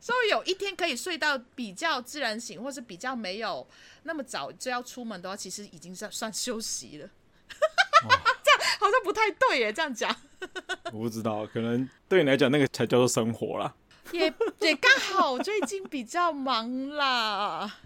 [0.00, 3.66] 所以有一天可以睡到比较自然醒，或是比较没有
[4.02, 7.06] 那么早就要出门的话，其实已经算算休息了。
[7.06, 8.08] 哦、
[8.42, 10.14] 这样好像不太对耶，这样讲。
[10.92, 13.72] 我不知道，可能对你来讲那个才叫做生活啦。
[14.10, 17.78] 也也刚好最近比较忙啦，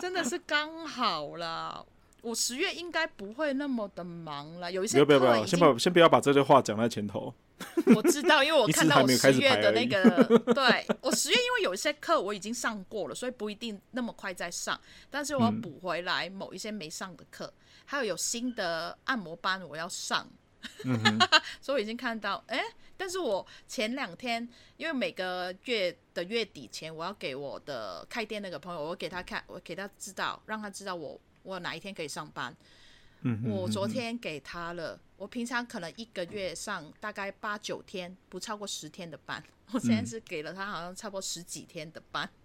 [0.00, 1.84] 真的是刚好啦。
[2.22, 7.34] 我十月应该不会那么的忙了，有一些不要不要，先把先不要把这句话讲在前头。
[7.94, 20.28] 我知道，因为我 看到我十月的那个， 对我十月因为有一些课我已经上过了，所以不一定那么快再上，但是我要补回来某一些没上的课，嗯、还有有新的按摩班我要上，
[20.84, 21.18] 嗯、
[21.60, 22.64] 所以我已经看到，哎、欸，
[22.96, 31.20] 但是我前两天因为每个月的月底前我要给我的开店那个朋友，我给他看，我给他知道，让他知道我。
[31.42, 32.54] 我哪一天可以上班？
[33.22, 34.98] 嗯哼嗯哼，我昨天给他了。
[35.16, 39.42] 我平常可能一个月上大概八九天，不超过十天的班。
[39.70, 42.28] 我现在是给了他，好像差不多十几天的班。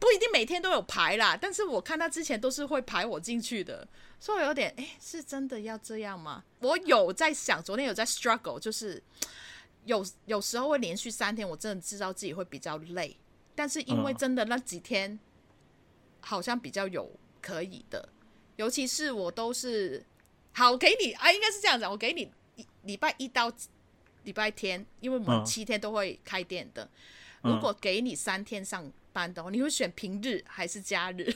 [0.00, 3.86] 不一定每天都有排啦，但是我看他之前都是会排我进去的，
[4.18, 6.44] 所以我有点哎，是真的要这样吗？
[6.60, 9.02] 我有在想，昨天有在 struggle，就是
[9.84, 13.16] 有有时候会连续三天，我真的知道自己会比较累，
[13.54, 15.18] 但是因为真的那几天
[16.20, 17.10] 好像比较有
[17.40, 18.08] 可以的，
[18.56, 20.04] 尤其是我都是
[20.52, 22.30] 好给你啊，应该是这样子，我给你
[22.82, 23.52] 礼拜一到
[24.24, 26.88] 礼拜天，因为我们七天都会开店的，
[27.42, 29.50] 如果给你三天上班的话。
[29.50, 31.34] 你会选平日还是假日？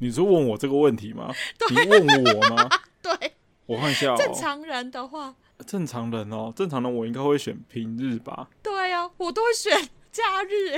[0.00, 1.34] 你是问我这个问题吗？
[1.70, 2.68] 你问我吗？
[3.02, 3.32] 对，
[3.66, 4.16] 我看一下、哦。
[4.16, 5.34] 正常人的话，
[5.66, 8.48] 正常人哦、喔，正常人我应该会选平日吧？
[8.62, 10.76] 对、啊，我都会选假日。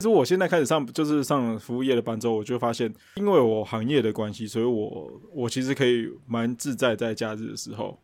[0.00, 7.98] 其实我现在开始上，就是上服务业的班之后，我就发现，因为我行业的关系，所以我我其实可以蛮自在在假日的时候。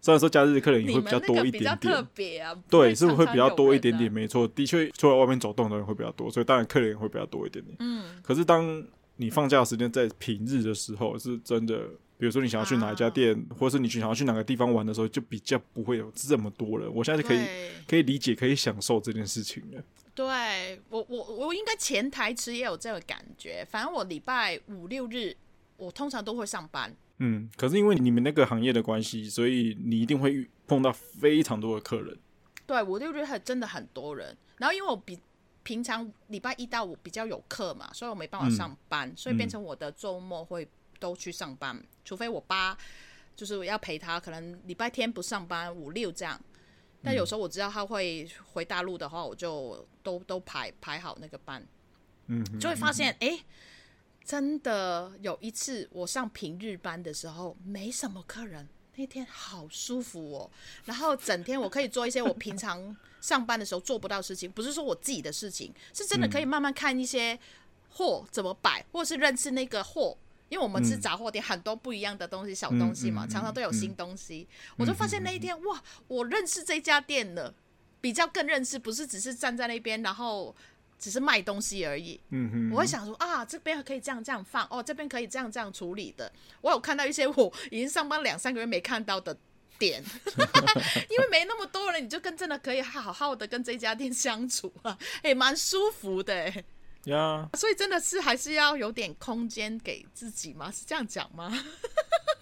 [0.00, 4.10] 虽然说假日客人也会比较多一点点，特别啊，对，是不是会比较多一点点？
[4.10, 7.76] 没错，的确出来外面走动的人会比较多，所以当然客人也会比较多一点点。
[7.80, 8.82] 嗯，可是当
[9.16, 11.76] 你放假的时间在平日的时候，是真的，
[12.18, 16.92] 比如说你想要去哪一家店，啊、或者是你去想要去哪个地方玩的时候，就比较不会有这么多人。
[16.94, 17.40] 我现在就可以
[17.88, 19.82] 可以理解，可以享受这件事情了。
[20.14, 23.66] 对我，我我应该前台词也有这个感觉。
[23.70, 25.36] 反正我礼拜五六日，
[25.76, 26.94] 我通常都会上班。
[27.18, 32.16] 嗯，可是因为你们那个行业的关系，所以你一定会碰到非常多的客人。
[32.66, 34.36] 对，五六日还真的很多人。
[34.58, 35.18] 然后因为我比
[35.66, 40.66] 平常礼拜一到五比较有课嘛，所以我没办法上班，嗯、所以变成我的周末会
[41.00, 42.78] 都去上班，嗯、除非我爸
[43.34, 46.40] 就是我要陪他，可能礼拜天不上班，五六这样。
[47.02, 51.60] 但有时候我知道他会回大陆的话，我就都都排排好那个班。
[52.28, 53.28] 嗯，就会发现哎。
[53.30, 53.44] 嗯
[54.26, 60.50] 真的有一次，我上平日班的时候没什么客人，那天好舒服哦。
[60.84, 67.38] 然后整天我可以做一些我平常上班的时候做不到的事情，不是说我自己的事情，是真的可以慢慢看一些
[67.90, 70.16] 货怎么摆，或是认识那个货。
[70.48, 74.46] 因为我们是杂货店，很多不一样的东西，小东西嘛，常常都有新东西。
[74.76, 77.52] 我就发现那一天，哇，我认识这家店了，
[78.00, 80.54] 比较更认识，不是只是站在那边，然后。
[80.98, 86.32] 只是卖东西而已，嗯哼，我会想说啊，这边可以这样这样放，哦，这边可以这样这样处理的。
[86.60, 89.36] 我有看到一些我已经上班两三个月没看到的
[89.78, 90.02] 点，
[91.10, 96.52] 因为没那么多人，你就跟真的可以好好的跟这家店相处啊，也蛮舒服的。
[97.06, 97.58] 呀，Yeah.
[97.58, 100.70] 所以真的是还是要有点空间给自己吗？
[100.70, 101.52] 是这样讲吗？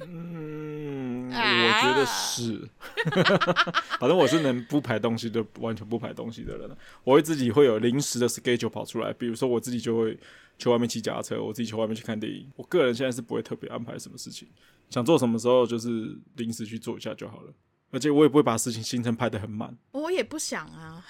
[0.01, 2.69] 嗯，我觉得是。
[3.99, 6.71] 反正我是能不排东西就完全不排东西的人。
[7.05, 10.19] 我会自己会有临时的 schedule 跑出来，比如说我自己就会
[10.59, 12.51] 去外面骑脚踏车，我自己去外面去看电影。
[12.57, 14.49] 我个人现在是不会特别安排什么事情，
[14.91, 17.53] 想做什么时候就是临时去做一下就好了。
[17.91, 19.77] 而且我也不会把事情行程排得很满。
[19.93, 21.05] 我也不想啊。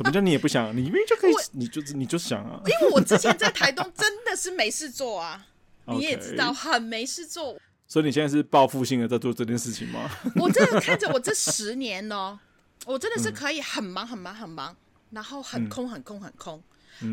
[0.00, 0.74] 什么叫你也不想？
[0.74, 2.58] 你明明就可以，你就你就想啊。
[2.64, 5.46] 因为我之前在台东真的是没事做啊，
[5.88, 7.60] 你也知道很没事做。
[7.86, 10.08] 所以你现在是报复性的在做这件事情吗？
[10.40, 12.38] 我真的看着我这 十年哦，
[12.86, 14.74] 我真的是可以很忙很忙很忙，
[15.10, 16.62] 然后很空很空很空，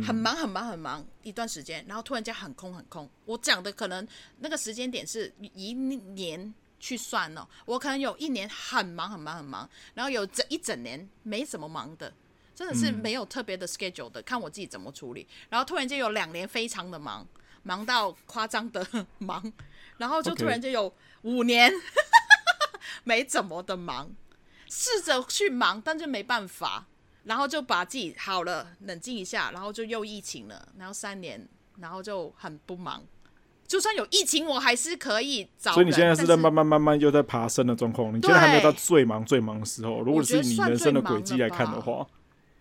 [0.06, 3.10] 很忙很忙很忙一段时间，然后突然间很空很空。
[3.26, 4.08] 我讲的可能
[4.40, 12.14] 那个时间点是一年去算哦，我可能有一年很忙很忙很忙，然后有整一整年没什么忙的。
[12.58, 15.28] 真的是没有特别的 schedule 的，嗯、看我自己怎么处理。
[15.48, 17.24] 然后突然间有两年非常的忙，
[17.62, 18.84] 忙到夸张的
[19.20, 19.54] 忙，
[19.98, 20.92] 然后就突然间有
[21.22, 21.72] 五年
[23.06, 24.10] 没怎么的忙，
[24.68, 26.88] 试着去忙，但就没办法，
[27.26, 31.48] 然后就把自己好了，冷静一下，然后就又疫情了，然后三年，
[31.78, 33.04] 然后就很不忙。
[33.68, 35.74] 就算有疫情，我还是可以找。
[35.74, 40.02] 所以你现在是在慢慢慢慢又在爬升的状况，你现在还没有到最忙最忙的时候。
[40.02, 42.08] 如果是你人生的轨迹来看的话。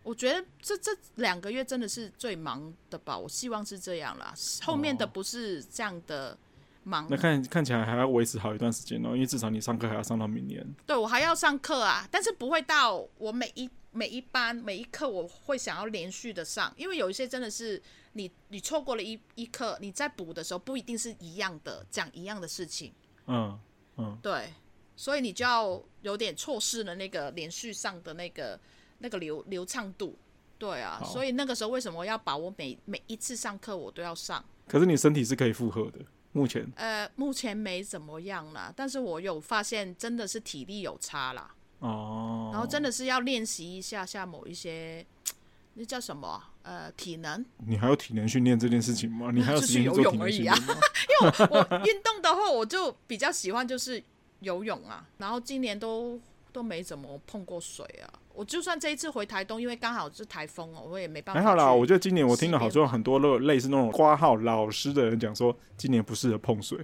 [0.07, 4.32] 我觉得这这两个月真的是最忙的吧，我希望是这样啦。
[4.62, 6.38] 后面的不是这样的
[6.84, 7.04] 忙。
[7.07, 10.64] 哦、那看看起来还要维持好一段时间哦，因为至少你上课还要上到明年。
[10.86, 17.82] 对，我还要上课啊，但是不会到我每一每一班每一课我会想要连续的上，因为有一些真的是
[18.12, 22.92] 你你错过了一一课，你在补的时候不一定是一样的讲一样的事情。
[23.26, 23.59] 嗯
[23.96, 24.54] 嗯，嗯对，
[24.94, 28.57] 所以你就要有点错失了那个连续上的那个。
[28.99, 30.16] 那个流流畅度，
[30.59, 34.44] 对啊，所以那个时候为什么要把我每每一次上课我都要上？
[34.66, 36.01] 可是你身体是可以负荷的，
[36.32, 36.66] 目前？
[36.76, 41.55] 呃，目前没怎么样啦，但是我有发现真的是体力有差啦。
[41.80, 42.51] 哦。
[42.53, 45.07] 然后真的是要练习一下下某一些，
[45.74, 46.42] 那叫什么？
[46.62, 47.44] 呃，体能。
[47.59, 49.30] 你还有体能训练这件事情吗？
[49.32, 50.57] 你还有 时间游泳而已啊？
[50.59, 54.03] 因为我我运动的话，我就比较喜欢就是
[54.40, 56.20] 游泳啊，然后今年都
[56.51, 58.11] 都没怎么碰过水啊。
[58.37, 61.41] 我就算这一次回台东，因为刚好是台风哦，我也没办法。
[61.41, 66.78] 还好啦，我觉得今年我听了好多很多类似那种挂号老师的人讲说，今年不适合碰水。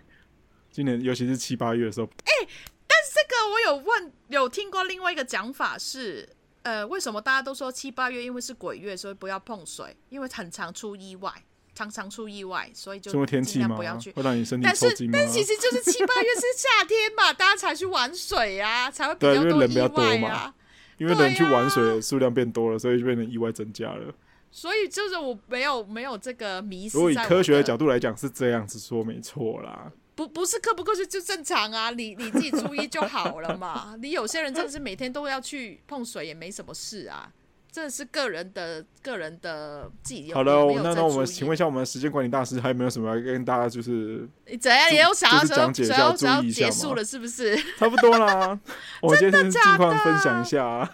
[0.71, 2.07] 今年尤其是七八月的时候。
[2.07, 2.49] 哎、欸，
[2.87, 6.27] 但是这个我有问，有听过另外一个讲法是，
[6.63, 11.31] 呃，为什么大家都说七八月因为是鬼月，所以不要碰水，因为很常出意外，
[11.75, 14.11] 常常出意外，所以就尽量不要去。
[14.13, 19.27] 会让你身体但是但其实就是七八月是夏天嘛，大家才去玩水呀、啊，才会比
[19.75, 20.55] 较多意外、啊、
[20.99, 24.14] 因为人去玩水的数量变多了，啊、所以就变成意外增加了。
[24.51, 26.99] 所以就是我没有没有这个迷思。
[26.99, 29.90] 如果以科学的角度来讲，是这样子说没错啦。
[30.14, 33.97] 不不是科不科学就正常啊，你你自己注意就好了嘛。
[33.99, 37.32] 你有些人真的是每天都要去碰水，也没什么事啊。
[37.73, 40.33] 这是个人的个人的记忆。
[40.35, 44.29] 好了，那那我们请问一下，我们时间管理大师还有没有什么要跟大家就是
[44.61, 47.57] 怎样也有想要讲解一下，要注意一下结束了是不是？
[47.79, 48.61] 差不多啦，
[49.01, 50.93] 我今天近况分享一下啊。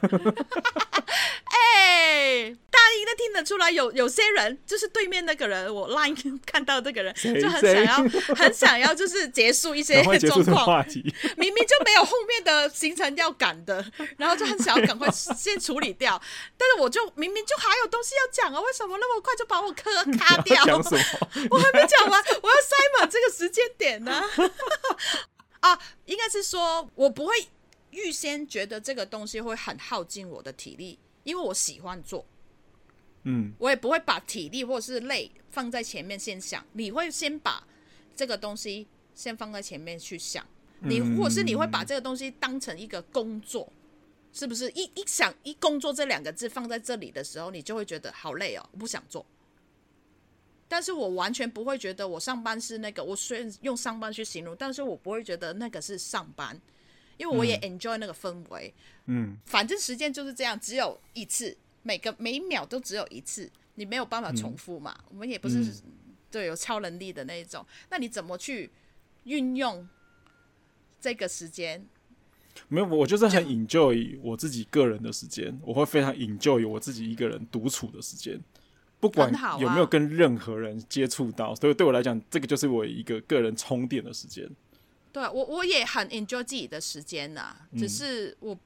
[1.50, 7.96] 哎，大家应该听得出来，有有些人就是对面那个人，我 line 看到这个人就很想要
[8.36, 10.86] 很想要就是结束一些 状况，
[11.36, 13.84] 明明就没有后面的行程要赶的，
[14.16, 16.22] 然后就很想要赶快先处理掉，
[16.56, 16.67] 但。
[16.78, 20.62] 我就明明就还有东西要讲啊，为什么那么快就把我磕卡掉？
[21.50, 24.24] 我还没讲完，我要塞满这个时间点呢、啊。
[25.72, 27.48] 啊，应该是说我不会
[27.90, 32.26] 预先觉得这个东西会很耗尽我的体力，因为我喜欢做。
[33.24, 36.64] 嗯，我也不会把体力或者是累放在前面先想。
[36.72, 37.66] 你会先把
[38.14, 40.46] 这个东西先放在前面去想，
[40.80, 43.72] 你或是你会把这个东西当成一个工作。
[44.32, 49.24] 是不是一一想一工作这两个字放在这里的时候，你就会觉得好累哦，我不想做。
[50.68, 56.60] 但是我完全不会觉得我上班是那个，我虽然用上班去形容，但是我不会觉得那个是上班，
[57.16, 58.72] 因为我也 enjoy 那个氛围。
[59.06, 64.94] 嗯，反正时间就是这样，只有一次，每个每一秒都只有一次，你没有办法重复嘛。
[64.98, 65.64] 嗯、我们也不是
[66.30, 68.70] 对有超能力的那一种，那你怎么去
[69.24, 69.88] 运用
[71.00, 71.88] 这个时间？
[72.68, 78.38] 没有，我就是很 enjoy 我自己个人的时间，我会非常 enjoy 我自己一个人独处的时间，
[79.00, 84.46] 不管有没有跟任何人接触到，所以对我来讲，这个就是我一个个人充电的时间。
[85.10, 88.56] 对我，我也很 enjoy 自己的时间呐，只是我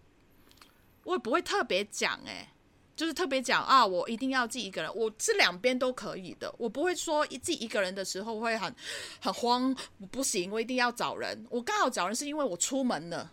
[1.05, 2.53] 我也不会特别讲，哎，
[2.96, 8.74] 就是特别讲啊，我一定要自己一个人，我是两边都可以的，我不会说自己一个人的时候会很
[9.20, 9.72] 很慌，
[10.11, 13.32] 不行，我一定要找人，我刚好找人是因为我出门了。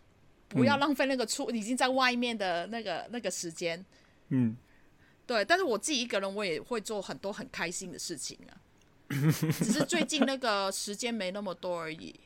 [0.50, 3.84] 不要浪费那个出已经在外面的那个那个时间，
[4.30, 4.58] 嗯，
[5.26, 5.46] 对。
[5.46, 8.58] 但是我自己一个人，我也会做很多很开心的事情啊。
[9.10, 12.20] 只是最近那个时间没那么多而已。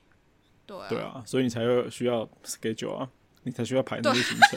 [0.65, 3.09] 对啊，对啊，所以你才会需要 schedule 啊，
[3.43, 4.49] 你才需要排那些行程。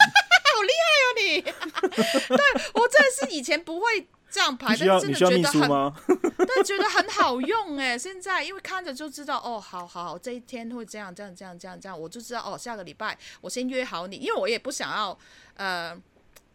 [1.42, 4.08] 对我真的是以前不会。
[4.28, 5.60] 这样排，但是真的觉得很，
[6.36, 7.96] 但觉得很好用哎！
[7.96, 15.16] 现在因为看着就知道哦，好好好，这一天会这样这样这样这样这样，我就知道哦，下个礼拜我先约好你，因为我也不想要
[15.54, 15.96] 呃，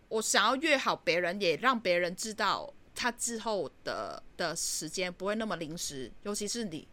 [0.09, 6.87] 我想要约好别人，也让别人知道他之后的的时间不会那么临时，尤其是你，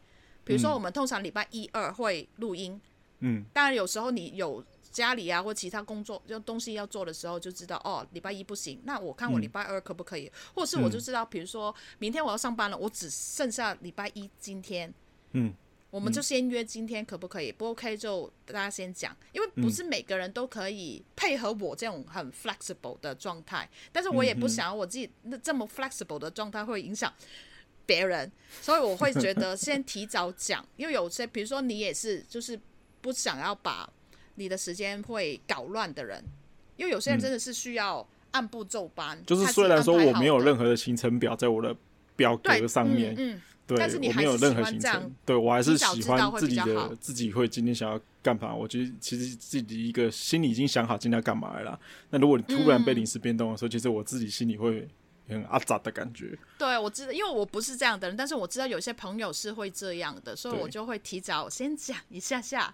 [0.45, 2.81] 比如说我们通常礼拜一二会录音，
[3.19, 4.65] 嗯，当然有时候你有。
[4.99, 8.81] 家里啊，或其他工作就东西要做的时候，就知道哦，礼拜一不行。
[8.85, 10.27] 那我看我礼拜二可不可以？
[10.27, 14.93] 嗯、或者是我就知道，比如说明天我要上班了，我只剩下礼拜一今天。
[15.35, 15.55] 嗯，
[15.91, 17.53] 我们就先约今天可不可以？
[17.53, 23.71] 不 OK 就大家先讲，因为不是每个人都可以配合我这种很 flexible 的状态。
[23.93, 27.15] 但是我也不想要我自己那这么 flexible 的状态会影响
[27.87, 32.59] 别人，所以我会觉得先提早讲，因为有些比如说你也是，就是
[33.01, 33.89] 不想要把。
[34.39, 36.25] 你的时间会搞乱的人，
[36.77, 39.21] 因为有些人真的是需要按部就班。
[39.27, 41.77] 就是虽然说我没有任何的行程表在我的
[42.15, 48.55] 表格上面，嗯，对，但是你我没有任何行程，对我还是喜欢自己的自己会今天想要干嘛。
[48.55, 51.79] 我觉得其实自己一个心里已经想好今天要干嘛了。
[52.11, 54.89] 那如果你突然被临时变动的时候，其实我自己心里会
[55.29, 56.39] 很阿杂的感觉。
[56.57, 62.73] 对，我知道，因为我不是这样的人，但是我知道有些朋友是会这样的，所以我就会提早先讲一下下。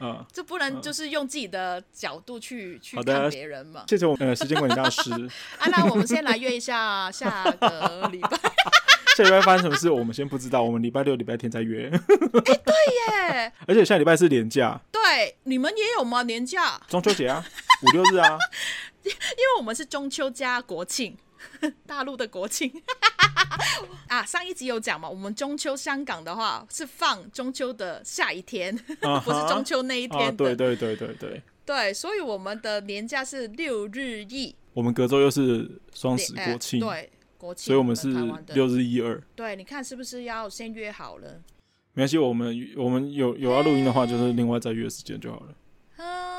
[0.00, 3.84] 嗯，这不能就是用自己的角度去去看别人嘛。
[3.88, 5.10] 谢谢我们呃时间管理大师。
[5.58, 8.30] 啊，那我们先来约一下下个礼拜。
[9.16, 9.90] 下礼拜发生什么事？
[9.90, 10.62] 我们先不知道。
[10.62, 11.88] 我们礼拜六、礼拜天再约。
[11.90, 11.98] 哎，
[12.42, 12.74] 对
[13.32, 13.52] 耶！
[13.66, 14.78] 而且下礼拜是年假。
[14.92, 16.22] 对，你们也有吗？
[16.24, 16.78] 年假？
[16.88, 17.42] 中秋节啊，
[17.82, 18.36] 五六日啊。
[19.02, 21.16] 因为我们是中秋加国庆。
[21.86, 22.70] 大陆的国庆
[24.08, 29.20] 啊，上一集有讲嘛，我们中秋香港的话是放中秋的下一天，uh huh.
[29.22, 30.32] 不是中秋那一天。
[30.32, 38.08] Uh, 对对对对对，对，所以我们的年假是六日一，我们隔周又是双十国庆，对国庆，所以我们是
[38.54, 39.20] 六日一二。
[39.34, 41.42] 对，你看是不是要先约好了？
[41.92, 45.48] 没关系，我们我们有有要录音的话，就是另外再约时间就好了。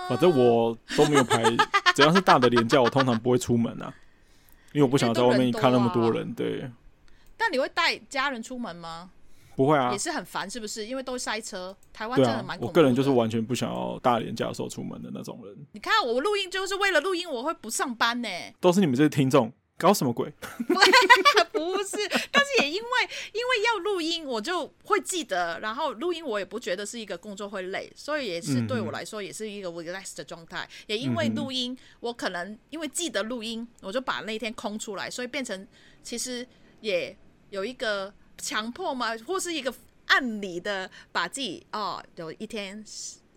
[0.07, 1.43] 反正我都没有排，
[1.93, 3.93] 只要是大的年假，我通常不会出门啊，
[4.71, 6.33] 因为我不想在外面看那么多人。
[6.33, 6.71] 对。
[7.37, 9.11] 但你会带家人出门吗？
[9.55, 10.85] 不会啊，也是很烦，是不是？
[10.85, 12.67] 因为都塞车，台湾真的蛮恐怖的。
[12.67, 15.55] 我个人就是完全不想要大连假的时候出门的那种人。
[15.71, 18.29] 你看我录音就是为了录音，我会不上班呢。
[18.59, 20.31] 都是你们这些听众搞什么鬼？
[21.51, 21.97] 不是，
[22.31, 22.89] 但是也因为
[23.33, 30.69] 因为要录音，我就会记得，然后录音我也不觉得是一个工作会累，所以也是对我来说也是一个 relax 的状态。
[30.85, 35.67] 也因为录音，我可能因为记得录音，我就把那天空出来，所以变成
[36.03, 36.45] 其实
[36.81, 37.17] 也。
[37.49, 39.15] 有一个强迫吗？
[39.25, 39.73] 或是一个
[40.07, 42.83] 按理的把自己哦，有一天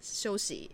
[0.00, 0.70] 休息，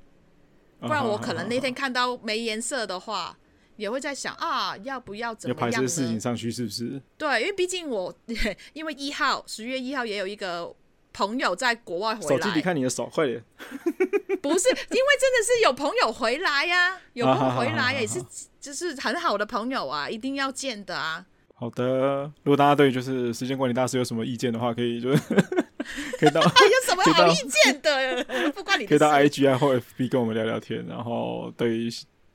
[0.81, 3.37] 不然我可能那天看到没颜色的话，
[3.77, 5.77] 也会在想啊，要不要怎么样呢？
[5.77, 7.01] 要排事情上去是不是？
[7.17, 8.15] 对，因为毕竟我
[8.75, 10.75] 因为一号十月一号也有一个
[11.13, 13.43] 朋友在国外回来，手机你看你的手，快点！
[14.43, 18.23] 不是，因为真的是有朋友回来呀、啊，有朋友回来也是
[18.61, 21.25] 就是很好的朋友啊，一定要见的啊。
[21.59, 25.23] 好的，如果大家对就是时间管理大师有什么意见的话，可以就是
[26.21, 26.49] 可以到 有
[26.85, 27.35] 什么好意
[27.65, 28.85] 见的，不关你。
[28.85, 30.85] 可以到 IG 啊或 FB 跟我们聊聊天。
[30.87, 31.91] 然后对于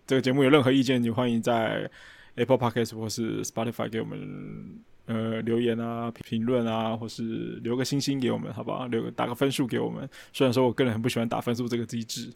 [0.07, 1.87] 这个节目有任何意见，你欢迎在
[2.33, 8.87] Apple Podcast 或是 Spotify 给我们呃留言啊、评论啊，或是留个星星给我们，好不好？
[8.87, 10.09] 留个打个分数给我们。
[10.33, 12.33] 虽然说我个人很不喜欢打分数这个机制，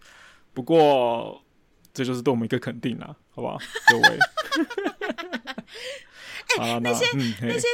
[0.53, 1.41] 不过
[1.91, 3.57] 这就是对我们一个肯定啦，好不好？
[3.89, 4.19] 各位。
[6.81, 7.67] 那些、嗯、 那些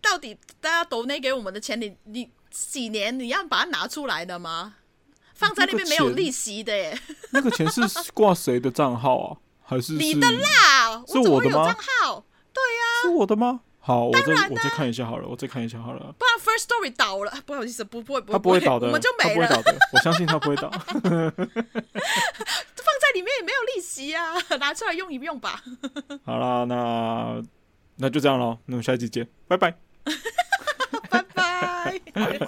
[0.00, 4.74] 到底大家抖内给我们的钱，你你几年你要把它拿出来的吗？
[5.34, 6.98] 放在那边没有利息的耶。
[7.30, 7.80] 那个钱 是
[8.12, 9.36] 挂谁的账号啊？
[9.62, 11.04] 还是，是你的啦？
[11.06, 11.66] 是我的吗？
[11.66, 13.60] 账号对呀、啊，是我的吗？
[13.78, 16.12] 好，我再我再看一下好了，我再看一下好了。
[16.18, 19.62] 不然 First Story 倒了，不好意思，不不会不会，他不会倒的，我们就没了。
[19.92, 20.68] 我相信他不会倒。
[20.98, 20.98] 放
[23.00, 25.62] 在里面也没有利息啊，拿出来用一用吧。
[26.24, 27.42] 好啦，那。
[27.98, 29.74] 那就这样喽，那我们下一集见，拜拜，
[31.10, 32.38] 拜拜， 拜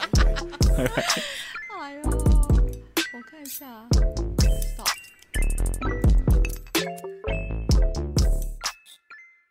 [0.89, 1.30] 拜。